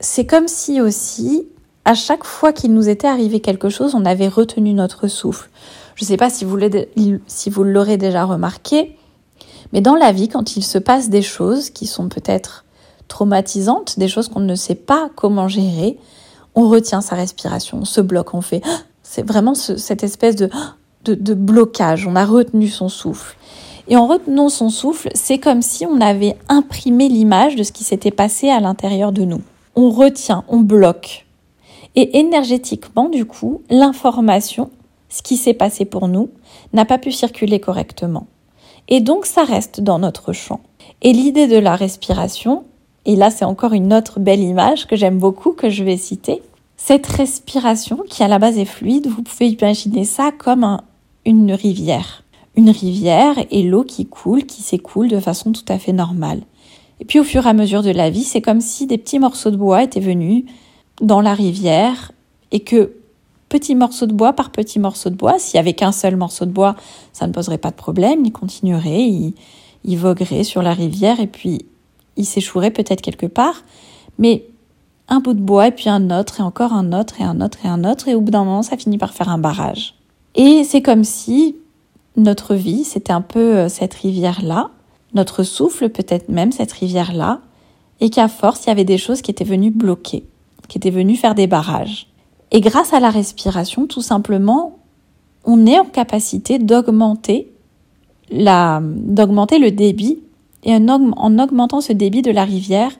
c'est 0.00 0.26
comme 0.26 0.48
si 0.48 0.80
aussi, 0.80 1.48
à 1.84 1.94
chaque 1.94 2.24
fois 2.24 2.52
qu'il 2.52 2.74
nous 2.74 2.88
était 2.88 3.06
arrivé 3.06 3.40
quelque 3.40 3.68
chose, 3.68 3.94
on 3.94 4.04
avait 4.04 4.28
retenu 4.28 4.74
notre 4.74 5.08
souffle. 5.08 5.48
Je 5.94 6.04
ne 6.04 6.08
sais 6.08 6.16
pas 6.16 6.28
si 6.28 6.44
vous, 6.44 6.56
l'aurez 7.64 7.96
déjà 7.96 8.24
remarqué, 8.24 8.98
mais 9.72 9.80
dans 9.80 9.94
la 9.94 10.12
vie, 10.12 10.28
quand 10.28 10.56
il 10.56 10.62
se 10.62 10.78
passe 10.78 11.08
des 11.08 11.22
choses 11.22 11.70
qui 11.70 11.86
sont 11.86 12.08
peut-être 12.08 12.64
traumatisantes, 13.08 13.98
des 13.98 14.08
choses 14.08 14.28
qu'on 14.28 14.40
ne 14.40 14.54
sait 14.54 14.74
pas 14.74 15.08
comment 15.14 15.48
gérer, 15.48 15.98
on 16.54 16.68
retient 16.68 17.00
sa 17.00 17.16
respiration, 17.16 17.78
on 17.82 17.84
se 17.84 18.00
bloque, 18.00 18.34
on 18.34 18.42
fait. 18.42 18.62
C'est 19.02 19.26
vraiment 19.26 19.54
cette 19.54 20.02
espèce 20.02 20.34
de, 20.34 20.50
de, 21.10 21.34
blocage. 21.34 22.06
On 22.06 22.16
a 22.16 22.24
retenu 22.24 22.68
son 22.68 22.88
souffle. 22.88 23.36
Et 23.88 23.96
en 23.96 24.06
retenant 24.06 24.48
son 24.48 24.68
souffle, 24.68 25.08
c'est 25.14 25.38
comme 25.38 25.62
si 25.62 25.86
on 25.86 26.00
avait 26.00 26.36
imprimé 26.48 27.08
l'image 27.08 27.56
de 27.56 27.62
ce 27.62 27.72
qui 27.72 27.84
s'était 27.84 28.10
passé 28.10 28.48
à 28.50 28.60
l'intérieur 28.60 29.12
de 29.12 29.24
nous. 29.24 29.40
On 29.76 29.90
retient, 29.90 30.44
on 30.48 30.58
bloque. 30.58 31.26
Et 31.94 32.18
énergétiquement, 32.18 33.08
du 33.08 33.24
coup, 33.24 33.62
l'information, 33.70 34.70
ce 35.08 35.22
qui 35.22 35.36
s'est 35.36 35.54
passé 35.54 35.84
pour 35.84 36.08
nous, 36.08 36.30
n'a 36.72 36.84
pas 36.84 36.98
pu 36.98 37.12
circuler 37.12 37.60
correctement. 37.60 38.26
Et 38.88 39.00
donc, 39.00 39.24
ça 39.26 39.44
reste 39.44 39.80
dans 39.80 39.98
notre 39.98 40.32
champ. 40.32 40.60
Et 41.02 41.12
l'idée 41.12 41.46
de 41.46 41.58
la 41.58 41.76
respiration, 41.76 42.64
et 43.04 43.16
là 43.16 43.30
c'est 43.30 43.44
encore 43.44 43.72
une 43.72 43.92
autre 43.92 44.20
belle 44.20 44.40
image 44.40 44.86
que 44.86 44.96
j'aime 44.96 45.18
beaucoup, 45.18 45.52
que 45.52 45.70
je 45.70 45.84
vais 45.84 45.96
citer, 45.96 46.42
cette 46.76 47.06
respiration 47.06 47.98
qui 48.08 48.22
à 48.22 48.28
la 48.28 48.38
base 48.38 48.58
est 48.58 48.64
fluide, 48.64 49.06
vous 49.06 49.22
pouvez 49.22 49.48
imaginer 49.48 50.04
ça 50.04 50.30
comme 50.36 50.78
une 51.26 51.52
rivière. 51.52 52.22
Une 52.56 52.70
rivière 52.70 53.34
et 53.50 53.62
l'eau 53.62 53.84
qui 53.84 54.06
coule, 54.06 54.46
qui 54.46 54.62
s'écoule 54.62 55.08
de 55.08 55.20
façon 55.20 55.52
tout 55.52 55.64
à 55.68 55.78
fait 55.78 55.92
normale. 55.92 56.40
Et 57.00 57.04
puis 57.04 57.18
au 57.18 57.24
fur 57.24 57.44
et 57.44 57.50
à 57.50 57.52
mesure 57.52 57.82
de 57.82 57.90
la 57.90 58.08
vie, 58.08 58.22
c'est 58.22 58.40
comme 58.40 58.62
si 58.62 58.86
des 58.86 58.96
petits 58.96 59.18
morceaux 59.18 59.50
de 59.50 59.56
bois 59.56 59.82
étaient 59.82 60.00
venus 60.00 60.44
dans 61.02 61.20
la 61.20 61.34
rivière 61.34 62.12
et 62.52 62.60
que 62.60 62.94
petit 63.50 63.74
morceau 63.74 64.06
de 64.06 64.14
bois 64.14 64.32
par 64.32 64.50
petit 64.50 64.78
morceau 64.78 65.10
de 65.10 65.16
bois, 65.16 65.38
s'il 65.38 65.56
y 65.56 65.60
avait 65.60 65.74
qu'un 65.74 65.92
seul 65.92 66.16
morceau 66.16 66.46
de 66.46 66.52
bois, 66.52 66.76
ça 67.12 67.26
ne 67.26 67.32
poserait 67.32 67.58
pas 67.58 67.70
de 67.70 67.76
problème, 67.76 68.24
il 68.24 68.32
continuerait, 68.32 69.02
il, 69.02 69.34
il 69.84 69.98
voguerait 69.98 70.44
sur 70.44 70.62
la 70.62 70.72
rivière 70.72 71.20
et 71.20 71.26
puis 71.26 71.66
il 72.16 72.24
s'échouerait 72.24 72.70
peut-être 72.70 73.02
quelque 73.02 73.26
part. 73.26 73.62
Mais 74.18 74.46
un 75.08 75.20
bout 75.20 75.34
de 75.34 75.40
bois 75.40 75.68
et 75.68 75.72
puis 75.72 75.90
un 75.90 76.10
autre 76.16 76.40
et 76.40 76.42
encore 76.42 76.72
un 76.72 76.92
autre 76.92 77.20
et 77.20 77.24
un 77.24 77.40
autre 77.40 77.58
et 77.64 77.68
un 77.68 77.84
autre 77.84 78.08
et 78.08 78.14
au 78.14 78.20
bout 78.20 78.30
d'un 78.30 78.44
moment 78.44 78.62
ça 78.62 78.76
finit 78.78 78.96
par 78.96 79.12
faire 79.12 79.28
un 79.28 79.38
barrage. 79.38 79.94
Et 80.36 80.64
c'est 80.64 80.82
comme 80.82 81.04
si 81.04 81.56
notre 82.16 82.54
vie 82.54 82.84
c'était 82.84 83.12
un 83.12 83.20
peu 83.22 83.56
euh, 83.56 83.68
cette 83.68 83.94
rivière-là, 83.94 84.70
notre 85.14 85.42
souffle 85.42 85.88
peut-être 85.88 86.28
même 86.28 86.52
cette 86.52 86.72
rivière-là, 86.72 87.40
et 88.00 88.10
qu'à 88.10 88.28
force 88.28 88.64
il 88.64 88.68
y 88.68 88.72
avait 88.72 88.84
des 88.84 88.98
choses 88.98 89.22
qui 89.22 89.30
étaient 89.30 89.44
venues 89.44 89.70
bloquer, 89.70 90.24
qui 90.68 90.78
étaient 90.78 90.90
venues 90.90 91.16
faire 91.16 91.34
des 91.34 91.46
barrages. 91.46 92.06
Et 92.52 92.60
grâce 92.60 92.92
à 92.92 93.00
la 93.00 93.10
respiration, 93.10 93.86
tout 93.86 94.02
simplement, 94.02 94.78
on 95.44 95.66
est 95.66 95.78
en 95.78 95.84
capacité 95.84 96.58
d'augmenter 96.58 97.50
d'augmenter 98.30 99.58
le 99.58 99.70
débit. 99.70 100.20
Et 100.64 100.74
en 100.74 101.38
augmentant 101.38 101.80
ce 101.80 101.92
débit 101.92 102.22
de 102.22 102.32
la 102.32 102.44
rivière, 102.44 102.90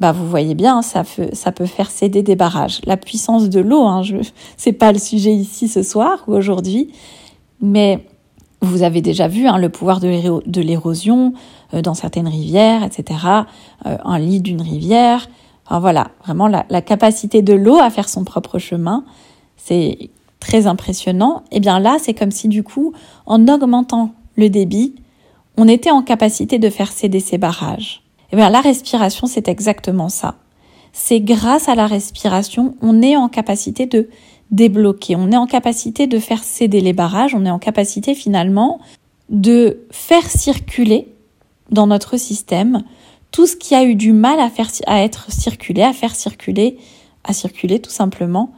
bah 0.00 0.12
vous 0.12 0.28
voyez 0.28 0.54
bien, 0.54 0.82
ça, 0.82 1.04
fait, 1.04 1.34
ça 1.34 1.52
peut 1.52 1.66
faire 1.66 1.90
céder 1.90 2.22
des 2.22 2.36
barrages. 2.36 2.80
La 2.84 2.96
puissance 2.96 3.48
de 3.48 3.60
l'eau, 3.60 3.82
hein, 3.82 4.02
je, 4.02 4.16
c'est 4.56 4.72
pas 4.72 4.92
le 4.92 4.98
sujet 4.98 5.32
ici 5.32 5.68
ce 5.68 5.82
soir 5.82 6.24
ou 6.26 6.34
aujourd'hui, 6.34 6.92
mais 7.60 8.04
vous 8.60 8.82
avez 8.82 9.02
déjà 9.02 9.28
vu 9.28 9.46
hein, 9.46 9.58
le 9.58 9.68
pouvoir 9.68 10.00
de 10.00 10.60
l'érosion 10.60 11.32
euh, 11.74 11.82
dans 11.82 11.94
certaines 11.94 12.28
rivières, 12.28 12.82
etc. 12.82 13.20
Euh, 13.86 13.96
un 14.04 14.18
lit 14.18 14.40
d'une 14.40 14.62
rivière. 14.62 15.28
Enfin 15.66 15.80
voilà, 15.80 16.10
vraiment 16.24 16.48
la, 16.48 16.64
la 16.70 16.82
capacité 16.82 17.42
de 17.42 17.54
l'eau 17.54 17.78
à 17.78 17.90
faire 17.90 18.08
son 18.08 18.24
propre 18.24 18.58
chemin, 18.58 19.04
c'est 19.56 20.10
très 20.40 20.66
impressionnant. 20.66 21.42
Et 21.50 21.56
eh 21.56 21.60
bien 21.60 21.78
là, 21.78 21.98
c'est 22.00 22.14
comme 22.14 22.30
si 22.30 22.48
du 22.48 22.62
coup, 22.62 22.92
en 23.26 23.46
augmentant 23.48 24.12
le 24.36 24.48
débit, 24.48 24.94
on 25.56 25.68
était 25.68 25.90
en 25.90 26.02
capacité 26.02 26.58
de 26.58 26.70
faire 26.70 26.90
céder 26.90 27.20
ces 27.20 27.38
barrages. 27.38 28.02
Eh 28.32 28.36
bien, 28.36 28.50
la 28.50 28.60
respiration, 28.60 29.26
c'est 29.26 29.48
exactement 29.48 30.08
ça. 30.08 30.36
C'est 30.92 31.20
grâce 31.20 31.68
à 31.68 31.74
la 31.74 31.86
respiration, 31.86 32.74
on 32.82 33.02
est 33.02 33.16
en 33.16 33.28
capacité 33.28 33.86
de 33.86 34.08
débloquer, 34.50 35.16
on 35.16 35.30
est 35.30 35.36
en 35.36 35.46
capacité 35.46 36.06
de 36.06 36.18
faire 36.18 36.42
céder 36.42 36.80
les 36.80 36.92
barrages, 36.92 37.34
on 37.34 37.44
est 37.44 37.50
en 37.50 37.58
capacité 37.58 38.14
finalement 38.14 38.80
de 39.28 39.86
faire 39.90 40.24
circuler 40.24 41.08
dans 41.70 41.86
notre 41.86 42.16
système 42.16 42.82
tout 43.30 43.46
ce 43.46 43.56
qui 43.56 43.74
a 43.74 43.84
eu 43.84 43.94
du 43.94 44.12
mal 44.12 44.40
à 44.40 44.48
faire 44.48 44.68
à 44.86 45.02
être 45.02 45.30
circulé, 45.30 45.82
à 45.82 45.92
faire 45.92 46.14
circuler, 46.14 46.78
à 47.24 47.32
circuler 47.32 47.78
tout 47.78 47.90
simplement 47.90 48.50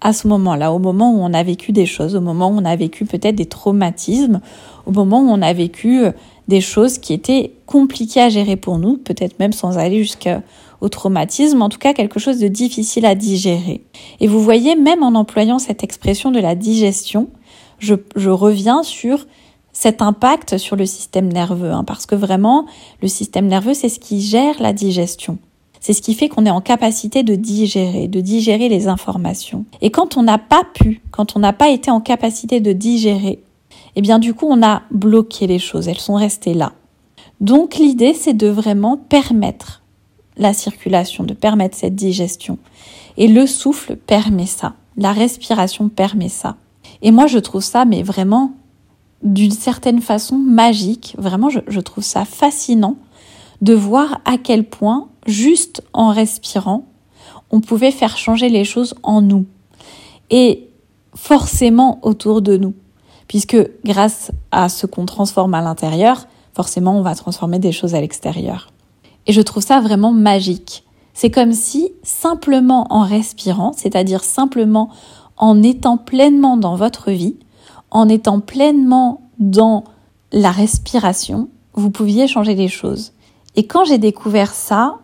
à 0.00 0.12
ce 0.12 0.26
moment-là, 0.28 0.72
au 0.72 0.78
moment 0.78 1.12
où 1.12 1.20
on 1.20 1.32
a 1.32 1.42
vécu 1.44 1.70
des 1.72 1.86
choses, 1.86 2.16
au 2.16 2.20
moment 2.20 2.48
où 2.48 2.58
on 2.58 2.64
a 2.64 2.74
vécu 2.74 3.04
peut-être 3.04 3.36
des 3.36 3.46
traumatismes, 3.46 4.40
au 4.84 4.90
moment 4.90 5.20
où 5.20 5.28
on 5.28 5.42
a 5.42 5.52
vécu 5.52 6.00
euh, 6.00 6.12
des 6.48 6.60
choses 6.60 6.98
qui 6.98 7.12
étaient 7.12 7.52
compliquées 7.66 8.20
à 8.20 8.28
gérer 8.28 8.56
pour 8.56 8.78
nous, 8.78 8.96
peut-être 8.96 9.38
même 9.38 9.52
sans 9.52 9.78
aller 9.78 10.02
jusqu'au 10.02 10.88
traumatisme, 10.90 11.62
en 11.62 11.68
tout 11.68 11.78
cas 11.78 11.92
quelque 11.92 12.20
chose 12.20 12.38
de 12.38 12.48
difficile 12.48 13.06
à 13.06 13.14
digérer. 13.14 13.84
Et 14.20 14.26
vous 14.26 14.40
voyez, 14.40 14.74
même 14.74 15.02
en 15.02 15.14
employant 15.14 15.58
cette 15.58 15.84
expression 15.84 16.30
de 16.30 16.40
la 16.40 16.54
digestion, 16.54 17.28
je, 17.78 18.28
reviens 18.30 18.82
sur 18.82 19.26
cet 19.72 20.02
impact 20.02 20.58
sur 20.58 20.76
le 20.76 20.86
système 20.86 21.32
nerveux, 21.32 21.70
hein, 21.70 21.84
parce 21.84 22.06
que 22.06 22.14
vraiment, 22.14 22.66
le 23.00 23.08
système 23.08 23.46
nerveux, 23.46 23.74
c'est 23.74 23.88
ce 23.88 23.98
qui 23.98 24.20
gère 24.20 24.60
la 24.60 24.72
digestion. 24.72 25.38
C'est 25.80 25.94
ce 25.94 26.02
qui 26.02 26.14
fait 26.14 26.28
qu'on 26.28 26.46
est 26.46 26.50
en 26.50 26.60
capacité 26.60 27.24
de 27.24 27.34
digérer, 27.34 28.06
de 28.06 28.20
digérer 28.20 28.68
les 28.68 28.86
informations. 28.86 29.64
Et 29.80 29.90
quand 29.90 30.16
on 30.16 30.22
n'a 30.22 30.38
pas 30.38 30.62
pu, 30.74 31.02
quand 31.10 31.34
on 31.34 31.40
n'a 31.40 31.52
pas 31.52 31.70
été 31.70 31.90
en 31.90 32.00
capacité 32.00 32.60
de 32.60 32.72
digérer, 32.72 33.42
eh 33.96 34.00
bien 34.00 34.18
du 34.18 34.34
coup 34.34 34.46
on 34.48 34.62
a 34.62 34.82
bloqué 34.90 35.46
les 35.46 35.58
choses, 35.58 35.88
elles 35.88 35.98
sont 35.98 36.14
restées 36.14 36.54
là. 36.54 36.72
Donc 37.40 37.76
l'idée 37.76 38.14
c'est 38.14 38.34
de 38.34 38.48
vraiment 38.48 38.96
permettre 38.96 39.82
la 40.36 40.54
circulation, 40.54 41.24
de 41.24 41.34
permettre 41.34 41.76
cette 41.76 41.94
digestion. 41.94 42.58
Et 43.16 43.28
le 43.28 43.46
souffle 43.46 43.96
permet 43.96 44.46
ça, 44.46 44.74
la 44.96 45.12
respiration 45.12 45.88
permet 45.88 46.28
ça. 46.28 46.56
Et 47.02 47.10
moi 47.10 47.26
je 47.26 47.38
trouve 47.38 47.62
ça 47.62 47.84
mais 47.84 48.02
vraiment 48.02 48.52
d'une 49.22 49.52
certaine 49.52 50.00
façon 50.00 50.36
magique, 50.36 51.14
vraiment 51.18 51.50
je, 51.50 51.60
je 51.68 51.80
trouve 51.80 52.04
ça 52.04 52.24
fascinant 52.24 52.96
de 53.60 53.74
voir 53.74 54.20
à 54.24 54.38
quel 54.38 54.64
point, 54.64 55.08
juste 55.26 55.84
en 55.92 56.10
respirant, 56.10 56.84
on 57.50 57.60
pouvait 57.60 57.92
faire 57.92 58.16
changer 58.16 58.48
les 58.48 58.64
choses 58.64 58.94
en 59.04 59.22
nous. 59.22 59.46
Et 60.30 60.68
forcément 61.14 62.00
autour 62.02 62.42
de 62.42 62.56
nous 62.56 62.74
puisque 63.32 63.56
grâce 63.82 64.30
à 64.50 64.68
ce 64.68 64.84
qu'on 64.84 65.06
transforme 65.06 65.54
à 65.54 65.62
l'intérieur, 65.62 66.26
forcément 66.52 66.98
on 66.98 67.00
va 67.00 67.14
transformer 67.14 67.58
des 67.58 67.72
choses 67.72 67.94
à 67.94 68.00
l'extérieur. 68.02 68.68
Et 69.26 69.32
je 69.32 69.40
trouve 69.40 69.62
ça 69.62 69.80
vraiment 69.80 70.12
magique. 70.12 70.84
C'est 71.14 71.30
comme 71.30 71.54
si 71.54 71.92
simplement 72.02 72.86
en 72.90 73.00
respirant, 73.00 73.72
c'est-à-dire 73.74 74.22
simplement 74.22 74.90
en 75.38 75.62
étant 75.62 75.96
pleinement 75.96 76.58
dans 76.58 76.76
votre 76.76 77.10
vie, 77.10 77.36
en 77.90 78.06
étant 78.10 78.40
pleinement 78.40 79.22
dans 79.38 79.84
la 80.30 80.50
respiration, 80.50 81.48
vous 81.72 81.90
pouviez 81.90 82.28
changer 82.28 82.54
les 82.54 82.68
choses. 82.68 83.14
Et 83.56 83.66
quand 83.66 83.86
j'ai 83.86 83.96
découvert 83.96 84.52
ça, 84.52 84.98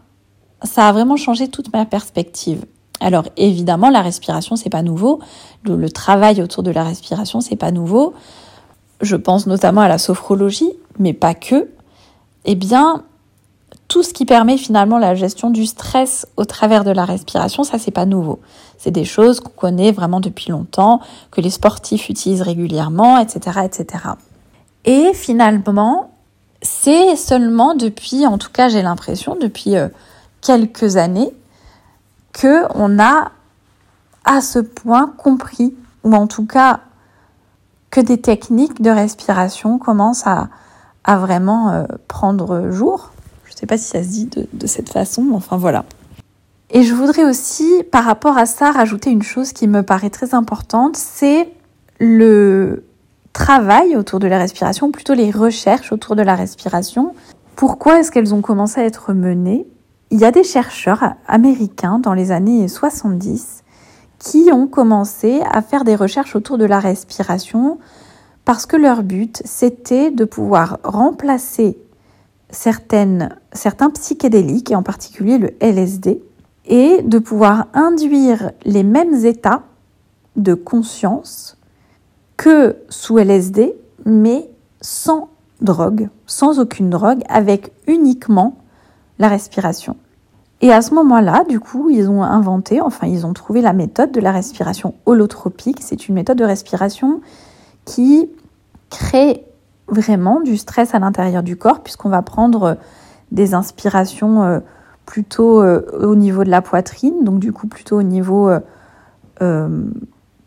ça 0.64 0.86
a 0.86 0.92
vraiment 0.92 1.16
changé 1.16 1.48
toute 1.48 1.72
ma 1.72 1.86
perspective. 1.86 2.66
Alors 3.00 3.24
évidemment, 3.36 3.90
la 3.90 4.02
respiration, 4.02 4.56
c'est 4.56 4.70
pas 4.70 4.82
nouveau. 4.82 5.20
Le, 5.64 5.90
travail 5.90 6.42
autour 6.42 6.62
de 6.62 6.70
la 6.70 6.84
respiration, 6.84 7.40
c'est 7.40 7.56
pas 7.56 7.70
nouveau. 7.70 8.14
Je 9.00 9.16
pense 9.16 9.46
notamment 9.46 9.82
à 9.82 9.88
la 9.88 9.98
sophrologie, 9.98 10.72
mais 10.98 11.12
pas 11.12 11.34
que. 11.34 11.68
Eh 12.44 12.54
bien, 12.54 13.04
tout 13.86 14.02
ce 14.02 14.12
qui 14.12 14.24
permet 14.24 14.58
finalement 14.58 14.98
la 14.98 15.14
gestion 15.14 15.50
du 15.50 15.66
stress 15.66 16.26
au 16.36 16.44
travers 16.44 16.84
de 16.84 16.90
la 16.90 17.04
respiration, 17.04 17.62
ça 17.62 17.78
c'est 17.78 17.90
pas 17.90 18.06
nouveau. 18.06 18.40
C'est 18.76 18.90
des 18.90 19.04
choses 19.04 19.40
qu'on 19.40 19.50
connaît 19.50 19.92
vraiment 19.92 20.20
depuis 20.20 20.50
longtemps, 20.50 21.00
que 21.30 21.40
les 21.40 21.50
sportifs 21.50 22.08
utilisent 22.08 22.42
régulièrement, 22.42 23.18
etc., 23.18 23.60
etc. 23.64 24.04
Et 24.84 25.12
finalement, 25.14 26.10
c'est 26.62 27.16
seulement 27.16 27.74
depuis, 27.74 28.26
en 28.26 28.38
tout 28.38 28.50
cas 28.52 28.68
j'ai 28.68 28.82
l'impression, 28.82 29.36
depuis 29.40 29.76
euh, 29.76 29.88
quelques 30.40 30.96
années, 30.96 31.32
que 32.38 32.64
on 32.74 32.98
a 32.98 33.32
à 34.24 34.40
ce 34.40 34.58
point 34.58 35.12
compris, 35.16 35.74
ou 36.04 36.14
en 36.14 36.26
tout 36.26 36.46
cas 36.46 36.80
que 37.90 38.00
des 38.00 38.20
techniques 38.20 38.80
de 38.82 38.90
respiration 38.90 39.78
commencent 39.78 40.26
à, 40.26 40.48
à 41.04 41.16
vraiment 41.16 41.70
euh, 41.70 41.84
prendre 42.06 42.70
jour. 42.70 43.10
Je 43.44 43.52
ne 43.52 43.56
sais 43.56 43.66
pas 43.66 43.78
si 43.78 43.84
ça 43.84 44.02
se 44.02 44.08
dit 44.08 44.26
de, 44.26 44.46
de 44.52 44.66
cette 44.66 44.90
façon, 44.90 45.22
mais 45.22 45.34
enfin 45.34 45.56
voilà. 45.56 45.84
Et 46.70 46.82
je 46.82 46.94
voudrais 46.94 47.24
aussi, 47.24 47.82
par 47.90 48.04
rapport 48.04 48.36
à 48.36 48.44
ça, 48.44 48.70
rajouter 48.70 49.10
une 49.10 49.22
chose 49.22 49.52
qui 49.52 49.66
me 49.66 49.82
paraît 49.82 50.10
très 50.10 50.34
importante, 50.34 50.96
c'est 50.96 51.50
le 51.98 52.84
travail 53.32 53.96
autour 53.96 54.20
de 54.20 54.28
la 54.28 54.38
respiration, 54.38 54.92
plutôt 54.92 55.14
les 55.14 55.30
recherches 55.30 55.92
autour 55.92 56.14
de 56.14 56.22
la 56.22 56.34
respiration. 56.34 57.14
Pourquoi 57.56 58.00
est-ce 58.00 58.12
qu'elles 58.12 58.34
ont 58.34 58.42
commencé 58.42 58.80
à 58.80 58.84
être 58.84 59.12
menées? 59.14 59.66
Il 60.10 60.18
y 60.18 60.24
a 60.24 60.30
des 60.30 60.44
chercheurs 60.44 61.14
américains 61.26 61.98
dans 61.98 62.14
les 62.14 62.30
années 62.30 62.68
70 62.68 63.64
qui 64.18 64.50
ont 64.52 64.66
commencé 64.66 65.42
à 65.50 65.62
faire 65.62 65.84
des 65.84 65.94
recherches 65.94 66.34
autour 66.34 66.58
de 66.58 66.64
la 66.64 66.80
respiration 66.80 67.78
parce 68.44 68.64
que 68.64 68.76
leur 68.76 69.02
but, 69.02 69.42
c'était 69.44 70.10
de 70.10 70.24
pouvoir 70.24 70.78
remplacer 70.82 71.76
certains 72.50 73.90
psychédéliques, 73.92 74.70
et 74.70 74.74
en 74.74 74.82
particulier 74.82 75.36
le 75.36 75.50
LSD, 75.60 76.22
et 76.64 77.02
de 77.02 77.18
pouvoir 77.18 77.66
induire 77.74 78.52
les 78.64 78.84
mêmes 78.84 79.26
états 79.26 79.64
de 80.36 80.54
conscience 80.54 81.58
que 82.38 82.78
sous 82.88 83.18
LSD, 83.18 83.74
mais 84.06 84.48
sans 84.80 85.28
drogue, 85.60 86.08
sans 86.26 86.58
aucune 86.58 86.88
drogue, 86.88 87.20
avec 87.28 87.70
uniquement 87.86 88.56
la 89.18 89.28
respiration. 89.28 89.96
Et 90.60 90.72
à 90.72 90.82
ce 90.82 90.92
moment-là, 90.94 91.44
du 91.48 91.60
coup, 91.60 91.88
ils 91.90 92.10
ont 92.10 92.22
inventé, 92.22 92.80
enfin, 92.80 93.06
ils 93.06 93.26
ont 93.26 93.32
trouvé 93.32 93.60
la 93.60 93.72
méthode 93.72 94.10
de 94.10 94.20
la 94.20 94.32
respiration 94.32 94.94
holotropique. 95.06 95.78
C'est 95.82 96.08
une 96.08 96.16
méthode 96.16 96.38
de 96.38 96.44
respiration 96.44 97.20
qui 97.84 98.28
crée 98.90 99.44
vraiment 99.86 100.40
du 100.40 100.56
stress 100.56 100.94
à 100.94 100.98
l'intérieur 100.98 101.42
du 101.42 101.56
corps, 101.56 101.80
puisqu'on 101.80 102.08
va 102.08 102.22
prendre 102.22 102.76
des 103.30 103.54
inspirations 103.54 104.42
euh, 104.42 104.58
plutôt 105.06 105.62
euh, 105.62 105.80
au 106.00 106.16
niveau 106.16 106.44
de 106.44 106.50
la 106.50 106.60
poitrine, 106.60 107.24
donc 107.24 107.38
du 107.38 107.52
coup 107.52 107.68
plutôt 107.68 107.98
au 107.98 108.02
niveau 108.02 108.50
euh, 109.40 109.88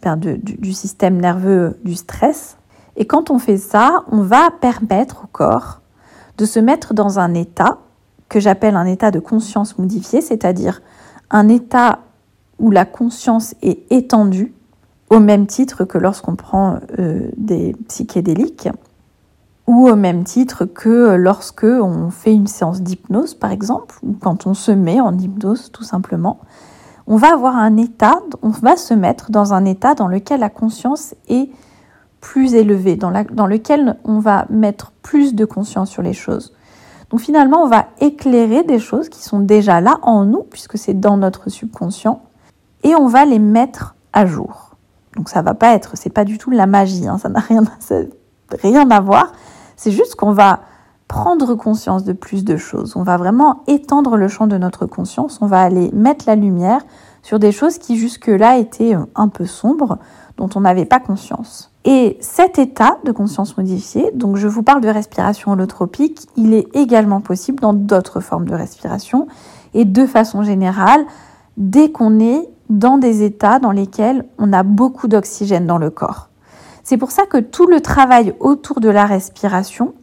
ben, 0.03 0.17
du 0.17 0.73
système 0.73 1.19
nerveux 1.21 1.79
du 1.85 1.95
stress. 1.95 2.57
Et 2.97 3.05
quand 3.05 3.31
on 3.31 3.39
fait 3.39 3.57
ça, 3.57 4.03
on 4.11 4.21
va 4.21 4.49
permettre 4.59 5.23
au 5.23 5.27
corps 5.27 5.81
de 6.37 6.45
se 6.45 6.59
mettre 6.59 6.93
dans 6.93 7.19
un 7.19 7.33
état 7.33 7.79
que 8.31 8.39
j'appelle 8.39 8.77
un 8.77 8.85
état 8.85 9.11
de 9.11 9.19
conscience 9.19 9.77
modifié, 9.77 10.21
c'est-à-dire 10.21 10.81
un 11.31 11.49
état 11.49 11.99
où 12.59 12.71
la 12.71 12.85
conscience 12.85 13.55
est 13.61 13.91
étendue, 13.91 14.53
au 15.09 15.19
même 15.19 15.47
titre 15.47 15.83
que 15.83 15.97
lorsqu'on 15.97 16.37
prend 16.37 16.79
euh, 16.97 17.29
des 17.35 17.75
psychédéliques, 17.89 18.69
ou 19.67 19.89
au 19.89 19.97
même 19.97 20.23
titre 20.23 20.63
que 20.63 21.15
lorsque 21.15 21.65
on 21.65 22.09
fait 22.09 22.33
une 22.33 22.47
séance 22.47 22.81
d'hypnose, 22.81 23.33
par 23.33 23.51
exemple, 23.51 23.99
ou 24.01 24.13
quand 24.13 24.47
on 24.47 24.53
se 24.53 24.71
met 24.71 25.01
en 25.01 25.17
hypnose, 25.17 25.69
tout 25.73 25.83
simplement. 25.83 26.39
On 27.07 27.17
va 27.17 27.33
avoir 27.33 27.57
un 27.57 27.75
état, 27.75 28.21
on 28.41 28.49
va 28.49 28.77
se 28.77 28.93
mettre 28.93 29.29
dans 29.29 29.53
un 29.53 29.65
état 29.65 29.93
dans 29.93 30.07
lequel 30.07 30.39
la 30.39 30.49
conscience 30.49 31.15
est 31.27 31.49
plus 32.21 32.53
élevée, 32.53 32.95
dans, 32.95 33.11
dans 33.33 33.47
lequel 33.47 33.97
on 34.05 34.19
va 34.19 34.45
mettre 34.49 34.93
plus 35.01 35.35
de 35.35 35.43
conscience 35.43 35.89
sur 35.89 36.01
les 36.01 36.13
choses. 36.13 36.53
Donc 37.11 37.19
finalement, 37.19 37.63
on 37.63 37.67
va 37.67 37.87
éclairer 37.99 38.63
des 38.63 38.79
choses 38.79 39.09
qui 39.09 39.21
sont 39.21 39.41
déjà 39.41 39.81
là 39.81 39.99
en 40.01 40.23
nous, 40.25 40.43
puisque 40.43 40.77
c'est 40.77 40.99
dans 40.99 41.17
notre 41.17 41.49
subconscient, 41.49 42.21
et 42.83 42.95
on 42.95 43.07
va 43.07 43.25
les 43.25 43.39
mettre 43.39 43.95
à 44.13 44.25
jour. 44.25 44.71
Donc 45.17 45.29
ça 45.29 45.41
va 45.41 45.53
pas 45.53 45.73
être, 45.73 45.91
c'est 45.95 46.09
pas 46.09 46.23
du 46.23 46.37
tout 46.37 46.51
la 46.51 46.67
magie, 46.67 47.07
hein, 47.07 47.17
ça 47.17 47.27
n'a 47.27 47.41
rien, 47.41 47.63
rien 48.61 48.89
à 48.89 49.01
voir. 49.01 49.33
C'est 49.75 49.91
juste 49.91 50.15
qu'on 50.15 50.31
va 50.31 50.61
prendre 51.09 51.55
conscience 51.55 52.05
de 52.05 52.13
plus 52.13 52.45
de 52.45 52.55
choses. 52.55 52.95
On 52.95 53.03
va 53.03 53.17
vraiment 53.17 53.63
étendre 53.67 54.15
le 54.15 54.29
champ 54.29 54.47
de 54.47 54.57
notre 54.57 54.85
conscience. 54.85 55.39
On 55.41 55.47
va 55.47 55.61
aller 55.61 55.91
mettre 55.91 56.23
la 56.25 56.35
lumière 56.35 56.81
sur 57.21 57.37
des 57.37 57.51
choses 57.51 57.77
qui 57.77 57.97
jusque-là 57.97 58.57
étaient 58.57 58.95
un 59.15 59.27
peu 59.27 59.45
sombres, 59.45 59.97
dont 60.37 60.49
on 60.55 60.61
n'avait 60.61 60.85
pas 60.85 60.99
conscience. 60.99 61.71
Et 61.83 62.17
cet 62.21 62.59
état 62.59 62.97
de 63.05 63.11
conscience 63.11 63.57
modifiée, 63.57 64.11
donc 64.13 64.37
je 64.37 64.47
vous 64.47 64.63
parle 64.63 64.81
de 64.81 64.89
respiration 64.89 65.51
holotropique, 65.51 66.27
il 66.37 66.53
est 66.53 66.67
également 66.75 67.21
possible 67.21 67.59
dans 67.59 67.73
d'autres 67.73 68.19
formes 68.19 68.47
de 68.47 68.55
respiration 68.55 69.27
et 69.73 69.85
de 69.85 70.05
façon 70.05 70.43
générale, 70.43 71.05
dès 71.57 71.91
qu'on 71.91 72.19
est 72.19 72.49
dans 72.69 72.97
des 72.97 73.23
états 73.23 73.59
dans 73.59 73.71
lesquels 73.71 74.25
on 74.37 74.53
a 74.53 74.63
beaucoup 74.63 75.07
d'oxygène 75.07 75.67
dans 75.67 75.77
le 75.77 75.89
corps. 75.89 76.29
C'est 76.83 76.97
pour 76.97 77.11
ça 77.11 77.25
que 77.25 77.37
tout 77.37 77.67
le 77.67 77.81
travail 77.81 78.33
autour 78.39 78.79
de 78.79 78.89
la 78.89 79.05
respiration, 79.05 79.93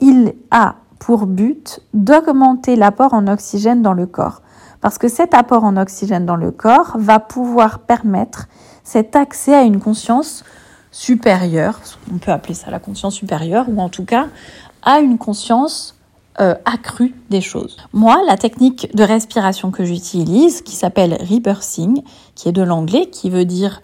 il 0.00 0.34
a 0.50 0.76
pour 0.98 1.26
but 1.26 1.80
d'augmenter 1.92 2.76
l'apport 2.76 3.14
en 3.14 3.26
oxygène 3.26 3.82
dans 3.82 3.92
le 3.92 4.06
corps. 4.06 4.42
Parce 4.80 4.98
que 4.98 5.08
cet 5.08 5.34
apport 5.34 5.64
en 5.64 5.76
oxygène 5.76 6.26
dans 6.26 6.36
le 6.36 6.50
corps 6.50 6.96
va 6.98 7.18
pouvoir 7.18 7.80
permettre 7.80 8.48
cet 8.84 9.16
accès 9.16 9.54
à 9.54 9.62
une 9.62 9.80
conscience 9.80 10.44
supérieure, 10.92 11.80
on 12.12 12.18
peut 12.18 12.30
appeler 12.30 12.54
ça 12.54 12.70
la 12.70 12.78
conscience 12.78 13.14
supérieure, 13.14 13.66
ou 13.68 13.80
en 13.80 13.88
tout 13.88 14.04
cas 14.04 14.28
à 14.82 15.00
une 15.00 15.18
conscience 15.18 15.96
euh, 16.40 16.54
accrue 16.64 17.14
des 17.30 17.40
choses. 17.40 17.76
Moi, 17.92 18.16
la 18.26 18.36
technique 18.36 18.94
de 18.94 19.02
respiration 19.02 19.70
que 19.70 19.84
j'utilise, 19.84 20.62
qui 20.62 20.76
s'appelle 20.76 21.14
rebirthing, 21.14 22.02
qui 22.34 22.48
est 22.48 22.52
de 22.52 22.62
l'anglais, 22.62 23.06
qui 23.06 23.30
veut 23.30 23.44
dire 23.44 23.82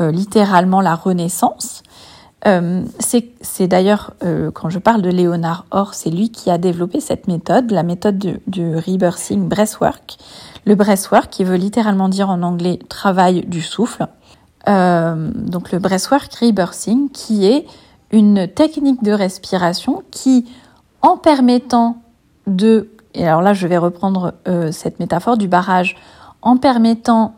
euh, 0.00 0.10
littéralement 0.10 0.80
la 0.80 0.94
renaissance, 0.94 1.82
euh, 2.46 2.84
c'est 2.98 3.68
d'ailleurs, 3.68 4.14
quand 4.54 4.70
je 4.70 4.78
parle 4.78 5.02
de 5.02 5.10
Léonard 5.10 5.66
Orr, 5.72 5.92
c'est 5.92 6.08
lui 6.08 6.30
qui 6.30 6.50
a 6.50 6.56
développé 6.56 7.00
cette 7.00 7.28
méthode, 7.28 7.70
la 7.70 7.82
méthode 7.82 8.40
du 8.46 8.76
rebirthing 8.76 9.46
breathwork. 9.46 10.16
Le 10.64 10.74
breathwork, 10.74 11.28
qui 11.28 11.44
veut 11.44 11.56
littéralement 11.56 12.08
dire 12.08 12.30
en 12.30 12.42
anglais 12.42 12.78
travail 12.88 13.44
du 13.46 13.60
souffle. 13.60 14.06
Euh, 14.68 15.30
donc 15.34 15.72
le 15.72 15.78
breathwork 15.78 16.32
rebirthing, 16.34 17.10
qui 17.10 17.46
est 17.46 17.66
une 18.12 18.48
technique 18.48 19.02
de 19.02 19.12
respiration 19.12 20.02
qui, 20.10 20.46
en 21.02 21.16
permettant 21.16 22.02
de, 22.46 22.90
et 23.14 23.26
alors 23.26 23.42
là 23.42 23.52
je 23.54 23.66
vais 23.66 23.78
reprendre 23.78 24.34
euh, 24.48 24.72
cette 24.72 25.00
métaphore 25.00 25.36
du 25.36 25.48
barrage, 25.48 25.96
en 26.42 26.56
permettant 26.56 27.34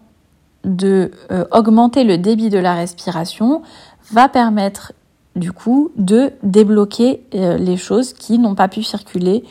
de 0.64 1.10
euh, 1.30 1.44
augmenter 1.50 2.04
le 2.04 2.18
débit 2.18 2.48
de 2.48 2.58
la 2.58 2.74
respiration, 2.74 3.62
va 4.10 4.28
permettre 4.28 4.92
du 5.34 5.52
coup 5.52 5.90
de 5.96 6.32
débloquer 6.42 7.24
les 7.32 7.78
choses 7.78 8.12
qui 8.12 8.38
n'ont 8.38 8.54
pas 8.54 8.68
pu 8.68 8.82
circuler 8.82 9.44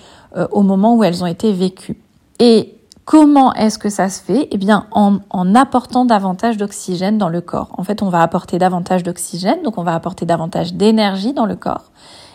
au 0.51 0.61
moment 0.61 0.95
où 0.95 1.03
elles 1.03 1.23
ont 1.23 1.27
été 1.27 1.51
vécues. 1.51 1.97
Et 2.37 2.75
Comment 3.05 3.53
est-ce 3.53 3.79
que 3.79 3.89
ça 3.89 4.09
se 4.09 4.21
fait? 4.21 4.47
Eh 4.51 4.57
bien, 4.57 4.85
en, 4.91 5.19
apportant 5.55 6.05
davantage 6.05 6.57
d'oxygène 6.57 7.17
dans 7.17 7.29
le 7.29 7.41
corps. 7.41 7.69
En 7.77 7.83
fait, 7.83 8.01
on 8.01 8.09
va 8.09 8.21
apporter 8.21 8.57
davantage 8.57 9.03
d'oxygène, 9.03 9.63
donc 9.63 9.77
on 9.77 9.83
va 9.83 9.95
apporter 9.95 10.25
davantage 10.25 10.73
d'énergie 10.73 11.33
dans 11.33 11.45
le 11.45 11.55
corps. 11.55 11.91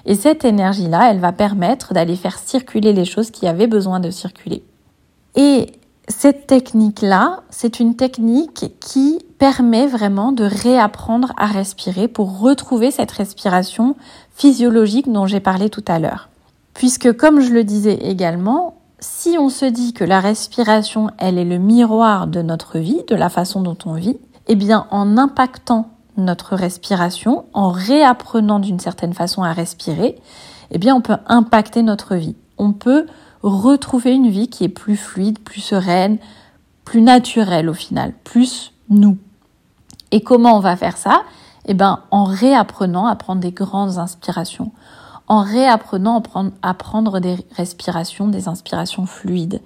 Et 0.06 0.14
cette 0.14 0.44
énergie-là, 0.44 1.10
elle 1.10 1.20
va 1.20 1.32
permettre 1.32 1.94
d'aller 1.94 2.16
faire 2.16 2.38
circuler 2.38 2.92
les 2.92 3.04
choses 3.04 3.30
qui 3.30 3.46
avaient 3.46 3.66
besoin 3.66 4.00
de 4.00 4.10
circuler. 4.10 4.64
Et 5.34 5.72
cette 6.08 6.46
technique-là, 6.46 7.40
c'est 7.50 7.80
une 7.80 7.96
technique 7.96 8.72
qui 8.80 9.18
permet 9.38 9.86
vraiment 9.86 10.32
de 10.32 10.44
réapprendre 10.44 11.32
à 11.36 11.46
respirer 11.46 12.08
pour 12.08 12.40
retrouver 12.40 12.90
cette 12.90 13.10
respiration 13.10 13.96
physiologique 14.34 15.10
dont 15.10 15.26
j'ai 15.26 15.40
parlé 15.40 15.68
tout 15.68 15.84
à 15.88 15.98
l'heure. 15.98 16.28
Puisque, 16.74 17.12
comme 17.16 17.40
je 17.40 17.52
le 17.52 17.64
disais 17.64 17.94
également, 17.94 18.75
si 18.98 19.36
on 19.38 19.48
se 19.48 19.66
dit 19.66 19.92
que 19.92 20.04
la 20.04 20.20
respiration, 20.20 21.10
elle 21.18 21.38
est 21.38 21.44
le 21.44 21.58
miroir 21.58 22.26
de 22.26 22.42
notre 22.42 22.78
vie, 22.78 23.02
de 23.08 23.14
la 23.14 23.28
façon 23.28 23.60
dont 23.60 23.76
on 23.84 23.94
vit, 23.94 24.16
eh 24.48 24.54
bien, 24.54 24.86
en 24.90 25.18
impactant 25.18 25.90
notre 26.16 26.56
respiration, 26.56 27.44
en 27.52 27.70
réapprenant 27.70 28.58
d'une 28.58 28.80
certaine 28.80 29.12
façon 29.12 29.42
à 29.42 29.52
respirer, 29.52 30.18
eh 30.70 30.78
bien, 30.78 30.94
on 30.94 31.00
peut 31.00 31.16
impacter 31.26 31.82
notre 31.82 32.16
vie. 32.16 32.36
On 32.58 32.72
peut 32.72 33.06
retrouver 33.42 34.12
une 34.12 34.30
vie 34.30 34.48
qui 34.48 34.64
est 34.64 34.68
plus 34.68 34.96
fluide, 34.96 35.40
plus 35.40 35.60
sereine, 35.60 36.18
plus 36.84 37.02
naturelle 37.02 37.68
au 37.68 37.74
final, 37.74 38.14
plus 38.24 38.72
nous. 38.88 39.18
Et 40.10 40.22
comment 40.22 40.56
on 40.56 40.60
va 40.60 40.76
faire 40.76 40.96
ça? 40.96 41.22
Eh 41.66 41.74
bien, 41.74 42.00
en 42.10 42.24
réapprenant 42.24 43.06
à 43.06 43.16
prendre 43.16 43.40
des 43.40 43.50
grandes 43.50 43.98
inspirations, 43.98 44.72
en 45.28 45.40
réapprenant 45.40 46.22
à 46.62 46.74
prendre 46.74 47.20
des 47.20 47.36
respirations, 47.56 48.28
des 48.28 48.48
inspirations 48.48 49.06
fluides, 49.06 49.60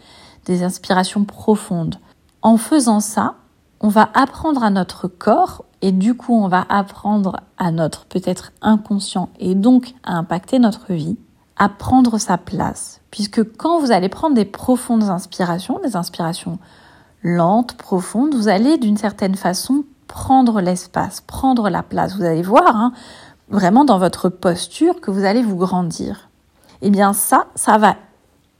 des 0.47 0.63
inspirations 0.63 1.25
profondes. 1.25 1.97
En 2.43 2.57
faisant 2.57 3.01
ça, 3.01 3.35
on 3.81 3.89
va 3.89 4.09
apprendre 4.15 4.63
à 4.63 4.71
notre 4.71 5.09
corps 5.09 5.65
et 5.83 5.93
du 5.93 6.15
coup 6.15 6.35
on 6.35 6.49
va 6.49 6.67
apprendre 6.69 7.41
à 7.59 7.71
notre 7.71 8.05
peut-être 8.07 8.53
inconscient 8.61 9.31
et 9.39 9.55
donc 9.55 9.95
à 10.05 10.15
impacter 10.15 10.59
notre 10.59 10.93
vie, 10.93 11.17
à 11.57 11.69
prendre 11.69 12.19
sa 12.19 12.39
place. 12.39 13.01
Puisque 13.11 13.43
quand 13.57 13.81
vous 13.81 13.93
allez 13.93 14.09
prendre 14.09 14.35
des 14.35 14.45
profondes 14.45 15.05
inspirations, 15.05 15.81
des 15.83 15.97
inspirations 15.97 16.59
lentes, 17.23 17.75
profondes, 17.75 18.35
vous 18.35 18.49
allez 18.49 18.79
d'une 18.79 18.97
certaine 18.97 19.35
façon 19.35 19.85
prendre 20.07 20.61
l'espace, 20.61 21.21
prendre 21.21 21.71
la 21.71 21.83
place. 21.83 22.17
Vous 22.17 22.25
allez 22.25 22.43
voir, 22.43 22.75
hein, 22.75 22.93
vraiment 23.51 23.85
dans 23.85 23.99
votre 23.99 24.29
posture 24.29 25.01
que 25.01 25.11
vous 25.11 25.25
allez 25.25 25.43
vous 25.43 25.57
grandir. 25.57 26.29
Eh 26.83 26.91
bien 26.91 27.13
ça, 27.13 27.47
ça 27.55 27.79
va 27.79 27.97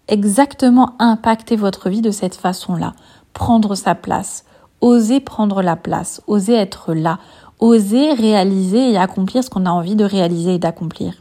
exactement 0.09 0.95
impacter 0.99 1.57
votre 1.57 1.89
vie 1.89 2.03
de 2.03 2.11
cette 2.11 2.35
façon-là. 2.35 2.93
Prendre 3.33 3.75
sa 3.75 3.95
place, 3.95 4.45
oser 4.81 5.21
prendre 5.21 5.63
la 5.63 5.77
place, 5.77 6.21
oser 6.27 6.55
être 6.55 6.93
là, 6.95 7.19
oser 7.61 8.13
réaliser 8.13 8.93
et 8.93 8.99
accomplir 8.99 9.45
ce 9.45 9.51
qu'on 9.51 9.67
a 9.67 9.71
envie 9.71 9.97
de 9.97 10.05
réaliser 10.05 10.55
et 10.55 10.59
d'accomplir. 10.59 11.15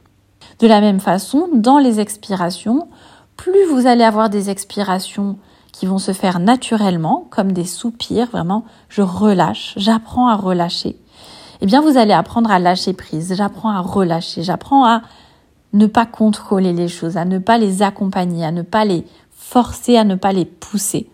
De 0.60 0.68
la 0.68 0.82
même 0.82 1.00
façon, 1.00 1.48
dans 1.54 1.78
les 1.78 2.00
expirations, 2.00 2.88
plus 3.38 3.66
vous 3.72 3.88
allez 3.88 4.04
avoir 4.04 4.30
des 4.30 4.50
expirations 4.50 5.38
qui 5.72 5.86
vont 5.86 6.00
se 6.00 6.12
faire 6.12 6.40
naturellement, 6.40 7.28
comme 7.30 7.54
des 7.54 7.64
soupirs, 7.64 8.28
vraiment, 8.32 8.66
je 8.90 9.02
relâche, 9.02 9.74
j'apprends 9.78 10.28
à 10.28 10.36
relâcher 10.36 10.98
eh 11.62 11.66
bien 11.66 11.82
vous 11.82 11.98
allez 11.98 12.14
apprendre 12.14 12.52
à 12.52 12.60
lâcher 12.60 12.94
prise, 12.94 13.34
j'apprends 13.36 13.70
à 13.70 13.82
relâcher, 13.82 14.44
j'apprends 14.44 14.86
à 14.86 15.02
ne 15.74 15.86
pas 15.86 16.06
contrôler 16.06 16.74
les 16.74 16.88
choses, 16.88 17.18
à 17.18 17.26
ne 17.26 17.38
pas 17.38 17.58
les 17.58 17.82
accompagner, 17.82 18.46
à 18.46 18.52
ne 18.52 18.62
pas 18.62 18.86
les 18.86 19.06
forcer, 19.32 19.98
à 19.98 20.04
ne 20.04 20.16
pas 20.16 20.34
les 20.34 20.46
pousser. 20.46 21.10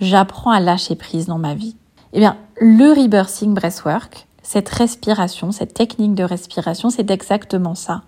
J'apprends 0.00 0.50
à 0.50 0.60
lâcher 0.60 0.94
prise 0.94 1.26
dans 1.26 1.38
ma 1.38 1.54
vie. 1.54 1.76
Eh 2.12 2.20
bien, 2.20 2.36
le 2.58 2.92
rebirthing 2.92 3.54
breathwork, 3.54 4.26
cette 4.42 4.68
respiration, 4.68 5.52
cette 5.52 5.74
technique 5.74 6.14
de 6.14 6.24
respiration, 6.24 6.90
c'est 6.90 7.10
exactement 7.10 7.74
ça. 7.74 8.02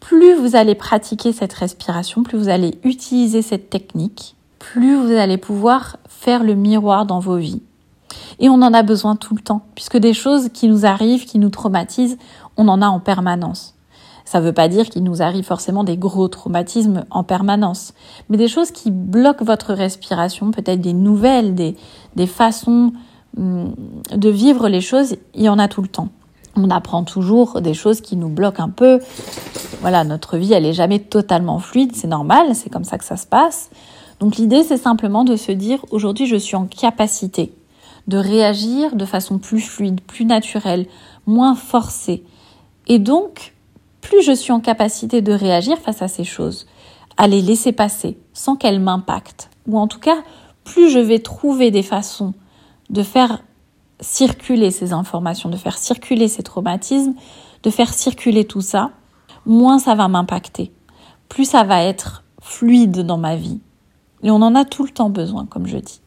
Plus 0.00 0.34
vous 0.34 0.56
allez 0.56 0.74
pratiquer 0.74 1.32
cette 1.32 1.52
respiration, 1.52 2.22
plus 2.22 2.38
vous 2.38 2.48
allez 2.48 2.78
utiliser 2.82 3.42
cette 3.42 3.70
technique, 3.70 4.34
plus 4.58 4.96
vous 4.96 5.12
allez 5.12 5.36
pouvoir 5.36 5.98
faire 6.08 6.42
le 6.42 6.54
miroir 6.54 7.06
dans 7.06 7.20
vos 7.20 7.36
vies. 7.36 7.62
Et 8.40 8.48
on 8.48 8.54
en 8.54 8.72
a 8.72 8.82
besoin 8.82 9.16
tout 9.16 9.34
le 9.34 9.42
temps, 9.42 9.62
puisque 9.74 9.98
des 9.98 10.14
choses 10.14 10.48
qui 10.48 10.66
nous 10.66 10.86
arrivent, 10.86 11.26
qui 11.26 11.38
nous 11.38 11.50
traumatisent, 11.50 12.16
on 12.56 12.68
en 12.68 12.80
a 12.80 12.88
en 12.88 12.98
permanence. 12.98 13.74
Ça 14.24 14.40
ne 14.40 14.46
veut 14.46 14.52
pas 14.52 14.68
dire 14.68 14.88
qu'il 14.88 15.04
nous 15.04 15.22
arrive 15.22 15.44
forcément 15.44 15.84
des 15.84 15.96
gros 15.96 16.28
traumatismes 16.28 17.04
en 17.10 17.22
permanence, 17.22 17.92
mais 18.28 18.36
des 18.36 18.48
choses 18.48 18.70
qui 18.70 18.90
bloquent 18.90 19.44
votre 19.44 19.74
respiration, 19.74 20.52
peut-être 20.52 20.80
des 20.80 20.92
nouvelles, 20.92 21.54
des, 21.54 21.76
des 22.16 22.26
façons 22.26 22.92
hum, 23.36 23.74
de 24.14 24.28
vivre 24.30 24.68
les 24.68 24.80
choses, 24.80 25.16
il 25.34 25.42
y 25.42 25.48
en 25.48 25.58
a 25.58 25.68
tout 25.68 25.82
le 25.82 25.88
temps. 25.88 26.08
On 26.56 26.70
apprend 26.70 27.04
toujours 27.04 27.60
des 27.60 27.74
choses 27.74 28.00
qui 28.00 28.16
nous 28.16 28.28
bloquent 28.28 28.62
un 28.62 28.70
peu. 28.70 29.00
Voilà, 29.82 30.04
notre 30.04 30.36
vie, 30.36 30.52
elle 30.52 30.66
est 30.66 30.72
jamais 30.72 30.98
totalement 30.98 31.58
fluide, 31.58 31.94
c'est 31.94 32.08
normal, 32.08 32.54
c'est 32.54 32.70
comme 32.70 32.84
ça 32.84 32.98
que 32.98 33.04
ça 33.04 33.16
se 33.16 33.26
passe. 33.26 33.70
Donc 34.18 34.36
l'idée, 34.36 34.62
c'est 34.62 34.76
simplement 34.76 35.24
de 35.24 35.36
se 35.36 35.52
dire, 35.52 35.84
aujourd'hui, 35.90 36.26
je 36.26 36.36
suis 36.36 36.56
en 36.56 36.66
capacité 36.66 37.52
de 38.10 38.18
réagir 38.18 38.96
de 38.96 39.04
façon 39.04 39.38
plus 39.38 39.60
fluide, 39.60 40.00
plus 40.00 40.24
naturelle, 40.24 40.86
moins 41.26 41.54
forcée. 41.54 42.24
Et 42.88 42.98
donc, 42.98 43.54
plus 44.00 44.22
je 44.22 44.32
suis 44.32 44.52
en 44.52 44.58
capacité 44.60 45.22
de 45.22 45.32
réagir 45.32 45.78
face 45.78 46.02
à 46.02 46.08
ces 46.08 46.24
choses, 46.24 46.66
à 47.16 47.28
les 47.28 47.40
laisser 47.40 47.70
passer 47.70 48.18
sans 48.32 48.56
qu'elles 48.56 48.80
m'impactent, 48.80 49.48
ou 49.68 49.78
en 49.78 49.86
tout 49.86 50.00
cas, 50.00 50.24
plus 50.64 50.90
je 50.90 50.98
vais 50.98 51.20
trouver 51.20 51.70
des 51.70 51.84
façons 51.84 52.34
de 52.90 53.04
faire 53.04 53.44
circuler 54.00 54.72
ces 54.72 54.92
informations, 54.92 55.48
de 55.48 55.56
faire 55.56 55.78
circuler 55.78 56.26
ces 56.26 56.42
traumatismes, 56.42 57.14
de 57.62 57.70
faire 57.70 57.94
circuler 57.94 58.44
tout 58.44 58.60
ça, 58.60 58.90
moins 59.46 59.78
ça 59.78 59.94
va 59.94 60.08
m'impacter, 60.08 60.72
plus 61.28 61.44
ça 61.44 61.62
va 61.62 61.84
être 61.84 62.24
fluide 62.42 63.06
dans 63.06 63.18
ma 63.18 63.36
vie. 63.36 63.60
Et 64.24 64.32
on 64.32 64.42
en 64.42 64.56
a 64.56 64.64
tout 64.64 64.82
le 64.82 64.90
temps 64.90 65.10
besoin, 65.10 65.46
comme 65.46 65.68
je 65.68 65.78
dis. 65.78 66.00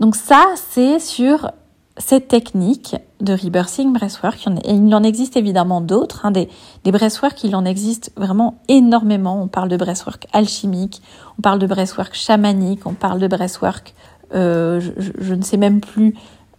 Donc 0.00 0.16
ça, 0.16 0.46
c'est 0.70 0.98
sur 0.98 1.50
cette 1.98 2.28
technique 2.28 2.96
de 3.20 3.34
rebirthing 3.34 3.92
breathwork, 3.92 4.46
il 4.64 4.94
en 4.94 5.02
existe 5.02 5.36
évidemment 5.36 5.82
d'autres, 5.82 6.24
hein, 6.24 6.30
des, 6.30 6.48
des 6.84 6.90
breathwork, 6.90 7.44
il 7.44 7.54
en 7.54 7.66
existe 7.66 8.10
vraiment 8.16 8.58
énormément. 8.68 9.42
On 9.42 9.48
parle 9.48 9.68
de 9.68 9.76
breathwork 9.76 10.26
alchimique, 10.32 11.02
on 11.38 11.42
parle 11.42 11.58
de 11.58 11.66
breathwork 11.66 12.14
chamanique, 12.14 12.86
on 12.86 12.94
parle 12.94 13.18
de 13.18 13.26
breathwork, 13.26 13.94
euh, 14.34 14.80
je, 14.80 15.10
je, 15.18 15.34
ne 15.34 15.42
sais 15.42 15.58
même 15.58 15.80
plus, 15.82 16.14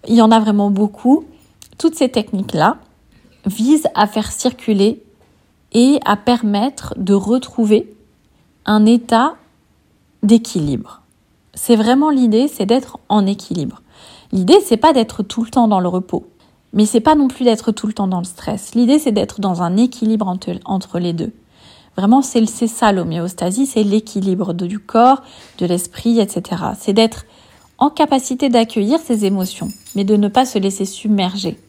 il 0.08 0.14
y 0.14 0.22
en 0.22 0.30
a 0.30 0.40
vraiment 0.40 0.70
beaucoup. 0.70 1.26
Toutes 1.80 1.96
ces 1.96 2.10
techniques-là 2.10 2.78
visent 3.48 3.88
à 3.96 4.06
faire 4.06 4.32
circuler 4.32 5.02
et 5.72 6.00
à 6.06 6.16
permettre 6.16 6.94
de 6.98 7.16
retrouver 7.16 7.92
un 8.66 8.86
état 8.86 9.34
d'équilibre. 10.22 11.01
C'est 11.64 11.76
vraiment 11.76 12.10
l'idée, 12.10 12.48
c'est 12.48 12.66
d'être 12.66 12.98
en 13.08 13.28
équilibre. 13.28 13.84
L'idée, 14.32 14.58
c'est 14.66 14.78
pas 14.78 14.94
d'être 14.94 15.22
tout 15.22 15.44
le 15.44 15.52
temps 15.52 15.68
dans 15.68 15.80
le 15.80 15.88
repos, 15.88 16.26
mais 16.74 16.88
c'est 16.88 17.02
pas 17.02 17.14
non 17.14 17.28
plus 17.28 17.46
d'être 17.46 17.72
tout 17.72 17.86
le 17.86 17.94
temps 17.94 18.08
dans 18.08 18.18
le 18.18 18.26
stress. 18.26 18.74
L'idée, 18.74 18.98
c'est 18.98 19.12
d'être 19.12 19.40
dans 19.40 19.62
un 19.62 19.78
équilibre 19.78 20.28
entre, 20.28 20.98
les 20.98 21.14
deux. 21.14 21.32
Vraiment, 21.96 22.24
c'est 22.24 22.48
ça 22.48 22.92
l'homéostasie, 22.92 23.68
c'est 23.68 23.84
l'équilibre 23.84 24.54
du 24.54 24.80
corps, 24.80 25.22
de 25.60 25.68
l'esprit, 25.68 26.20
etc. 26.20 26.64
C'est 26.80 26.94
d'être 26.94 27.26
en 27.78 27.92
capacité 27.92 28.50
d'accueillir 28.50 29.00
ses 29.00 29.26
émotions, 29.26 29.68
mais 29.94 30.04
de 30.04 30.16
ne 30.16 30.30
pas 30.30 30.46
se 30.48 30.58
laisser 30.58 30.86
submerger 30.86 31.60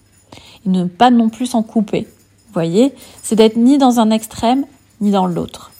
et 0.64 0.70
ne 0.70 0.84
pas 0.84 1.10
non 1.10 1.28
plus 1.28 1.44
s'en 1.44 1.62
couper. 1.62 2.08
Vous 2.46 2.54
voyez, 2.54 2.94
c'est 3.22 3.36
d'être 3.36 3.56
ni 3.56 3.76
dans 3.76 4.00
un 4.00 4.10
extrême 4.10 4.64
ni 5.02 5.10
dans 5.10 5.26
l'autre. 5.26 5.70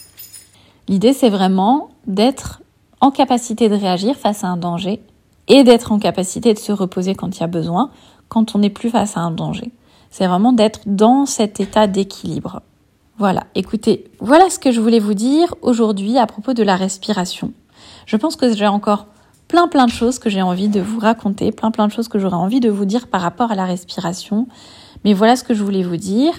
L'idée, 0.87 1.15
c'est 1.15 1.31
vraiment 1.31 1.89
d'être 2.07 2.62
en 3.03 3.11
capacité 3.11 3.69
de 3.69 3.75
réagir 3.75 4.17
face 4.17 4.45
à 4.45 4.47
un 4.47 4.57
danger 4.57 5.03
et 5.49 5.65
d'être 5.65 5.93
en 5.93 5.99
capacité 5.99 6.55
de 6.55 6.59
se 6.59 6.73
reposer 6.73 7.15
quand 7.15 7.37
il 7.37 7.41
y 7.41 7.43
a 7.43 7.49
besoin, 7.49 7.91
quand 8.29 8.55
on 8.55 8.61
n'est 8.61 8.71
plus 8.71 8.91
face 8.91 9.17
à 9.17 9.21
un 9.21 9.33
danger. 9.33 9.73
C'est 10.11 10.27
vraiment 10.27 10.53
d'être 10.53 10.81
dans 10.87 11.27
cet 11.27 11.59
état 11.59 11.89
d'équilibre. 11.89 12.63
Voilà, 13.19 13.45
écoutez, 13.55 14.05
voilà 14.21 14.49
ce 14.51 14.59
que 14.59 14.71
je 14.71 14.81
voulais 14.81 15.01
vous 15.01 15.15
dire 15.15 15.55
aujourd'hui 15.63 16.17
à 16.17 16.27
propos 16.27 16.55
de 16.55 16.63
la 16.63 16.77
respiration. 16.77 17.53
Je 18.07 18.17
pense 18.17 18.37
que 18.37 18.55
j'ai 18.55 18.69
encore 18.69 19.07
plein 19.49 19.67
plein 19.67 19.87
de 19.87 19.91
choses 19.91 20.19
que 20.21 20.31
j'ai 20.31 20.41
envie 20.41 20.69
de 20.69 20.81
vous 20.81 21.01
raconter, 21.01 21.51
plein 21.51 21.73
plein 21.73 21.89
de 21.89 21.93
choses 21.93 22.09
que 22.09 22.21
j'aurais 22.21 22.37
envie 22.37 22.61
de 22.61 22.71
vous 22.71 22.85
dire 22.85 23.09
par 23.09 23.21
rapport 23.21 23.51
à 23.51 23.57
la 23.57 23.65
respiration. 23.65 24.47
Mais 25.05 25.13
voilà 25.13 25.35
ce 25.35 25.43
que 25.43 25.55
je 25.55 25.65
voulais 25.65 25.83
vous 25.83 25.97
dire. 25.97 26.35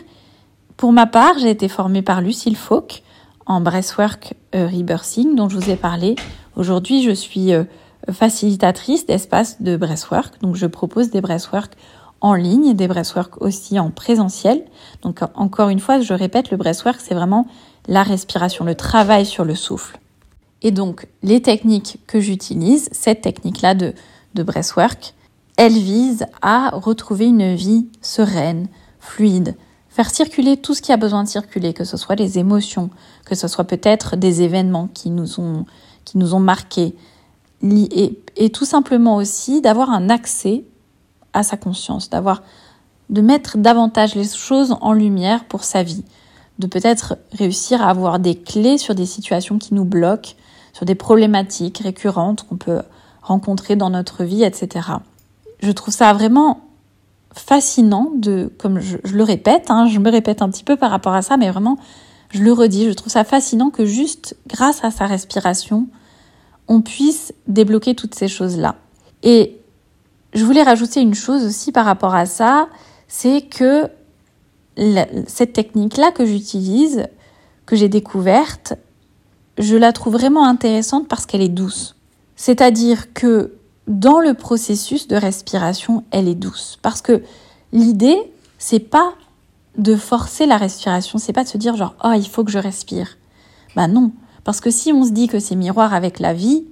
Pour 0.77 0.93
ma 0.93 1.07
part, 1.07 1.37
j'ai 1.39 1.49
été 1.49 1.67
formée 1.67 2.01
par 2.01 2.21
Lucille 2.21 2.55
Fauque 2.55 3.03
en 3.45 3.59
breathwork 3.59 4.33
euh, 4.55 4.67
rebirthing 4.67 5.35
dont 5.35 5.49
je 5.49 5.57
vous 5.57 5.69
ai 5.69 5.75
parlé. 5.75 6.15
Aujourd'hui, 6.55 7.01
je 7.01 7.11
suis 7.11 7.53
euh, 7.53 7.63
facilitatrice 8.11 9.05
d'espace 9.05 9.61
de 9.61 9.77
breathwork. 9.77 10.41
Donc, 10.41 10.55
je 10.55 10.65
propose 10.65 11.09
des 11.09 11.21
breathwork 11.21 11.73
en 12.21 12.33
ligne, 12.33 12.73
des 12.73 12.87
breathwork 12.87 13.41
aussi 13.41 13.79
en 13.79 13.89
présentiel. 13.89 14.63
Donc, 15.01 15.19
encore 15.35 15.69
une 15.69 15.79
fois, 15.79 15.99
je 15.99 16.13
répète, 16.13 16.51
le 16.51 16.57
breathwork, 16.57 16.99
c'est 16.99 17.15
vraiment 17.15 17.47
la 17.87 18.03
respiration, 18.03 18.65
le 18.65 18.75
travail 18.75 19.25
sur 19.25 19.45
le 19.45 19.55
souffle. 19.55 19.99
Et 20.61 20.71
donc, 20.71 21.07
les 21.23 21.41
techniques 21.41 21.99
que 22.07 22.19
j'utilise, 22.19 22.87
cette 22.91 23.21
technique-là 23.21 23.75
de, 23.75 23.93
de 24.35 24.43
breathwork, 24.43 25.13
elle 25.57 25.73
vise 25.73 26.25
à 26.41 26.69
retrouver 26.69 27.25
une 27.25 27.55
vie 27.55 27.87
sereine, 28.01 28.67
fluide, 28.99 29.55
faire 29.89 30.09
circuler 30.09 30.57
tout 30.57 30.73
ce 30.73 30.81
qui 30.81 30.91
a 30.91 30.97
besoin 30.97 31.23
de 31.23 31.27
circuler, 31.27 31.73
que 31.73 31.83
ce 31.83 31.97
soit 31.97 32.15
les 32.15 32.39
émotions, 32.39 32.89
que 33.25 33.35
ce 33.35 33.47
soit 33.47 33.65
peut-être 33.65 34.15
des 34.15 34.41
événements 34.41 34.87
qui 34.91 35.09
nous 35.11 35.39
ont, 35.39 35.65
qui 36.05 36.17
nous 36.17 36.33
ont 36.33 36.39
marqués, 36.39 36.95
et, 37.63 38.49
tout 38.49 38.65
simplement 38.65 39.15
aussi 39.15 39.61
d'avoir 39.61 39.89
un 39.89 40.09
accès 40.09 40.65
à 41.33 41.43
sa 41.43 41.55
conscience, 41.57 42.09
d'avoir 42.09 42.43
de 43.09 43.21
mettre 43.21 43.57
davantage 43.57 44.15
les 44.15 44.27
choses 44.27 44.75
en 44.81 44.93
lumière 44.93 45.45
pour 45.45 45.63
sa 45.63 45.83
vie, 45.83 46.03
de 46.59 46.67
peut-être 46.67 47.17
réussir 47.31 47.81
à 47.81 47.89
avoir 47.89 48.19
des 48.19 48.35
clés 48.35 48.77
sur 48.77 48.95
des 48.95 49.05
situations 49.05 49.57
qui 49.57 49.73
nous 49.73 49.85
bloquent, 49.85 50.31
sur 50.73 50.85
des 50.85 50.95
problématiques 50.95 51.79
récurrentes 51.79 52.43
qu'on 52.47 52.57
peut 52.57 52.81
rencontrer 53.21 53.75
dans 53.75 53.89
notre 53.89 54.23
vie, 54.23 54.43
etc. 54.43 54.87
Je 55.61 55.71
trouve 55.71 55.93
ça 55.93 56.11
vraiment 56.13 56.61
fascinant 57.33 58.11
de, 58.15 58.51
comme 58.59 58.79
je, 58.79 58.97
le 59.11 59.23
répète, 59.23 59.69
hein, 59.69 59.87
je 59.87 59.99
me 59.99 60.09
répète 60.09 60.41
un 60.41 60.49
petit 60.49 60.63
peu 60.63 60.75
par 60.75 60.91
rapport 60.91 61.13
à 61.13 61.21
ça, 61.21 61.37
mais 61.37 61.49
vraiment, 61.49 61.77
je 62.33 62.41
le 62.41 62.51
redis, 62.51 62.85
je 62.85 62.93
trouve 62.93 63.11
ça 63.11 63.23
fascinant 63.23 63.69
que 63.69 63.85
juste 63.85 64.35
grâce 64.47 64.83
à 64.83 64.91
sa 64.91 65.05
respiration, 65.05 65.87
on 66.67 66.81
puisse 66.81 67.33
débloquer 67.47 67.93
toutes 67.93 68.15
ces 68.15 68.27
choses-là. 68.27 68.75
Et 69.21 69.59
je 70.33 70.43
voulais 70.43 70.63
rajouter 70.63 70.99
une 71.01 71.13
chose 71.13 71.45
aussi 71.45 71.71
par 71.71 71.85
rapport 71.85 72.15
à 72.15 72.25
ça, 72.25 72.67
c'est 73.07 73.41
que 73.41 73.87
cette 75.27 75.53
technique-là 75.53 76.11
que 76.11 76.25
j'utilise, 76.25 77.05
que 77.67 77.75
j'ai 77.75 77.89
découverte, 77.89 78.73
je 79.59 79.75
la 79.75 79.93
trouve 79.93 80.13
vraiment 80.13 80.45
intéressante 80.45 81.07
parce 81.07 81.27
qu'elle 81.27 81.41
est 81.41 81.49
douce. 81.49 81.95
C'est-à-dire 82.35 83.13
que 83.13 83.53
dans 83.87 84.19
le 84.19 84.33
processus 84.33 85.07
de 85.07 85.15
respiration, 85.15 86.03
elle 86.09 86.27
est 86.27 86.35
douce. 86.35 86.79
Parce 86.81 87.03
que 87.03 87.21
l'idée, 87.71 88.17
c'est 88.57 88.79
pas 88.79 89.13
de 89.77 89.95
forcer 89.95 90.45
la 90.45 90.57
respiration, 90.57 91.17
c'est 91.17 91.33
pas 91.33 91.43
de 91.43 91.49
se 91.49 91.57
dire 91.57 91.75
genre, 91.75 91.95
oh, 92.03 92.13
il 92.15 92.27
faut 92.27 92.43
que 92.43 92.51
je 92.51 92.59
respire. 92.59 93.17
Ben 93.75 93.87
non. 93.87 94.11
Parce 94.43 94.59
que 94.59 94.71
si 94.71 94.91
on 94.91 95.05
se 95.05 95.11
dit 95.11 95.27
que 95.27 95.39
c'est 95.39 95.55
miroir 95.55 95.93
avec 95.93 96.19
la 96.19 96.33
vie, 96.33 96.65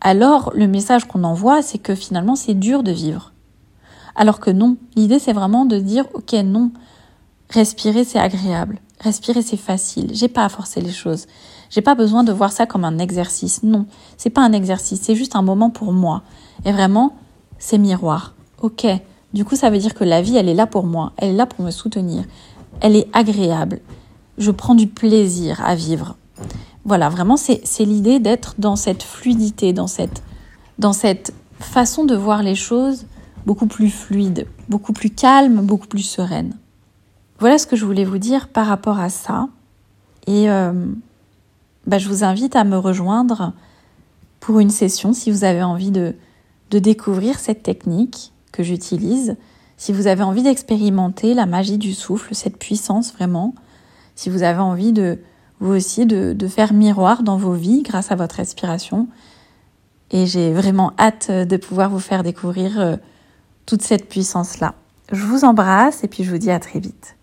alors 0.00 0.50
le 0.54 0.66
message 0.66 1.04
qu'on 1.04 1.24
envoie, 1.24 1.62
c'est 1.62 1.78
que 1.78 1.94
finalement 1.94 2.34
c'est 2.34 2.54
dur 2.54 2.82
de 2.82 2.90
vivre. 2.90 3.32
Alors 4.16 4.40
que 4.40 4.50
non, 4.50 4.76
l'idée 4.96 5.18
c'est 5.18 5.32
vraiment 5.32 5.64
de 5.64 5.78
dire 5.78 6.04
ok 6.14 6.32
non, 6.44 6.72
respirer 7.48 8.04
c'est 8.04 8.18
agréable, 8.18 8.80
respirer 9.00 9.42
c'est 9.42 9.56
facile, 9.56 10.10
j'ai 10.12 10.28
pas 10.28 10.44
à 10.44 10.48
forcer 10.48 10.80
les 10.80 10.90
choses, 10.90 11.26
j'ai 11.70 11.80
pas 11.80 11.94
besoin 11.94 12.24
de 12.24 12.32
voir 12.32 12.52
ça 12.52 12.66
comme 12.66 12.84
un 12.84 12.98
exercice, 12.98 13.62
non, 13.62 13.86
c'est 14.16 14.30
pas 14.30 14.42
un 14.42 14.52
exercice, 14.52 15.00
c'est 15.00 15.14
juste 15.14 15.36
un 15.36 15.42
moment 15.42 15.70
pour 15.70 15.92
moi. 15.92 16.22
Et 16.64 16.72
vraiment, 16.72 17.14
c'est 17.58 17.78
miroir. 17.78 18.34
Ok, 18.60 18.86
du 19.32 19.44
coup 19.44 19.56
ça 19.56 19.70
veut 19.70 19.78
dire 19.78 19.94
que 19.94 20.04
la 20.04 20.20
vie 20.20 20.36
elle 20.36 20.48
est 20.48 20.54
là 20.54 20.66
pour 20.66 20.84
moi, 20.84 21.12
elle 21.16 21.30
est 21.30 21.36
là 21.36 21.46
pour 21.46 21.64
me 21.64 21.70
soutenir, 21.70 22.24
elle 22.80 22.96
est 22.96 23.08
agréable, 23.12 23.80
je 24.38 24.50
prends 24.50 24.74
du 24.74 24.86
plaisir 24.86 25.60
à 25.64 25.74
vivre. 25.74 26.16
Voilà, 26.84 27.08
vraiment, 27.08 27.36
c'est 27.36 27.84
l'idée 27.84 28.18
d'être 28.18 28.54
dans 28.58 28.76
cette 28.76 29.02
fluidité, 29.02 29.72
dans 29.72 29.86
cette, 29.86 30.22
dans 30.78 30.92
cette 30.92 31.32
façon 31.60 32.04
de 32.04 32.16
voir 32.16 32.42
les 32.42 32.56
choses 32.56 33.06
beaucoup 33.46 33.66
plus 33.66 33.90
fluide, 33.90 34.46
beaucoup 34.68 34.92
plus 34.92 35.10
calme, 35.10 35.60
beaucoup 35.60 35.86
plus 35.86 36.02
sereine. 36.02 36.56
Voilà 37.38 37.58
ce 37.58 37.66
que 37.66 37.76
je 37.76 37.84
voulais 37.84 38.04
vous 38.04 38.18
dire 38.18 38.48
par 38.48 38.66
rapport 38.66 38.98
à 38.98 39.08
ça. 39.08 39.48
Et 40.26 40.50
euh, 40.50 40.86
bah, 41.86 41.98
je 41.98 42.08
vous 42.08 42.24
invite 42.24 42.56
à 42.56 42.64
me 42.64 42.76
rejoindre 42.76 43.52
pour 44.40 44.60
une 44.60 44.70
session 44.70 45.12
si 45.12 45.30
vous 45.30 45.44
avez 45.44 45.62
envie 45.62 45.90
de, 45.90 46.14
de 46.70 46.78
découvrir 46.78 47.38
cette 47.38 47.62
technique 47.62 48.32
que 48.50 48.62
j'utilise, 48.62 49.36
si 49.82 49.92
vous 49.92 50.06
avez 50.06 50.22
envie 50.22 50.44
d'expérimenter 50.44 51.34
la 51.34 51.44
magie 51.44 51.76
du 51.76 51.92
souffle, 51.92 52.36
cette 52.36 52.56
puissance 52.56 53.12
vraiment, 53.12 53.52
si 54.14 54.30
vous 54.30 54.44
avez 54.44 54.60
envie 54.60 54.92
de 54.92 55.18
vous 55.58 55.72
aussi 55.72 56.06
de, 56.06 56.46
faire 56.46 56.72
miroir 56.72 57.24
dans 57.24 57.36
vos 57.36 57.54
vies 57.54 57.82
grâce 57.82 58.12
à 58.12 58.14
votre 58.14 58.36
respiration. 58.36 59.08
Et 60.12 60.26
j'ai 60.26 60.52
vraiment 60.52 60.92
hâte 61.00 61.32
de 61.32 61.56
pouvoir 61.56 61.90
vous 61.90 61.98
faire 61.98 62.22
découvrir 62.22 62.78
euh, 62.78 62.96
toute 63.66 63.82
cette 63.82 64.08
puissance-là. 64.08 64.76
Je 65.10 65.24
vous 65.24 65.44
embrasse 65.44 66.04
et 66.04 66.08
puis 66.08 66.22
je 66.22 66.30
vous 66.30 66.38
dis 66.38 66.52
à 66.52 66.60
très 66.60 66.78
vite. 66.78 67.16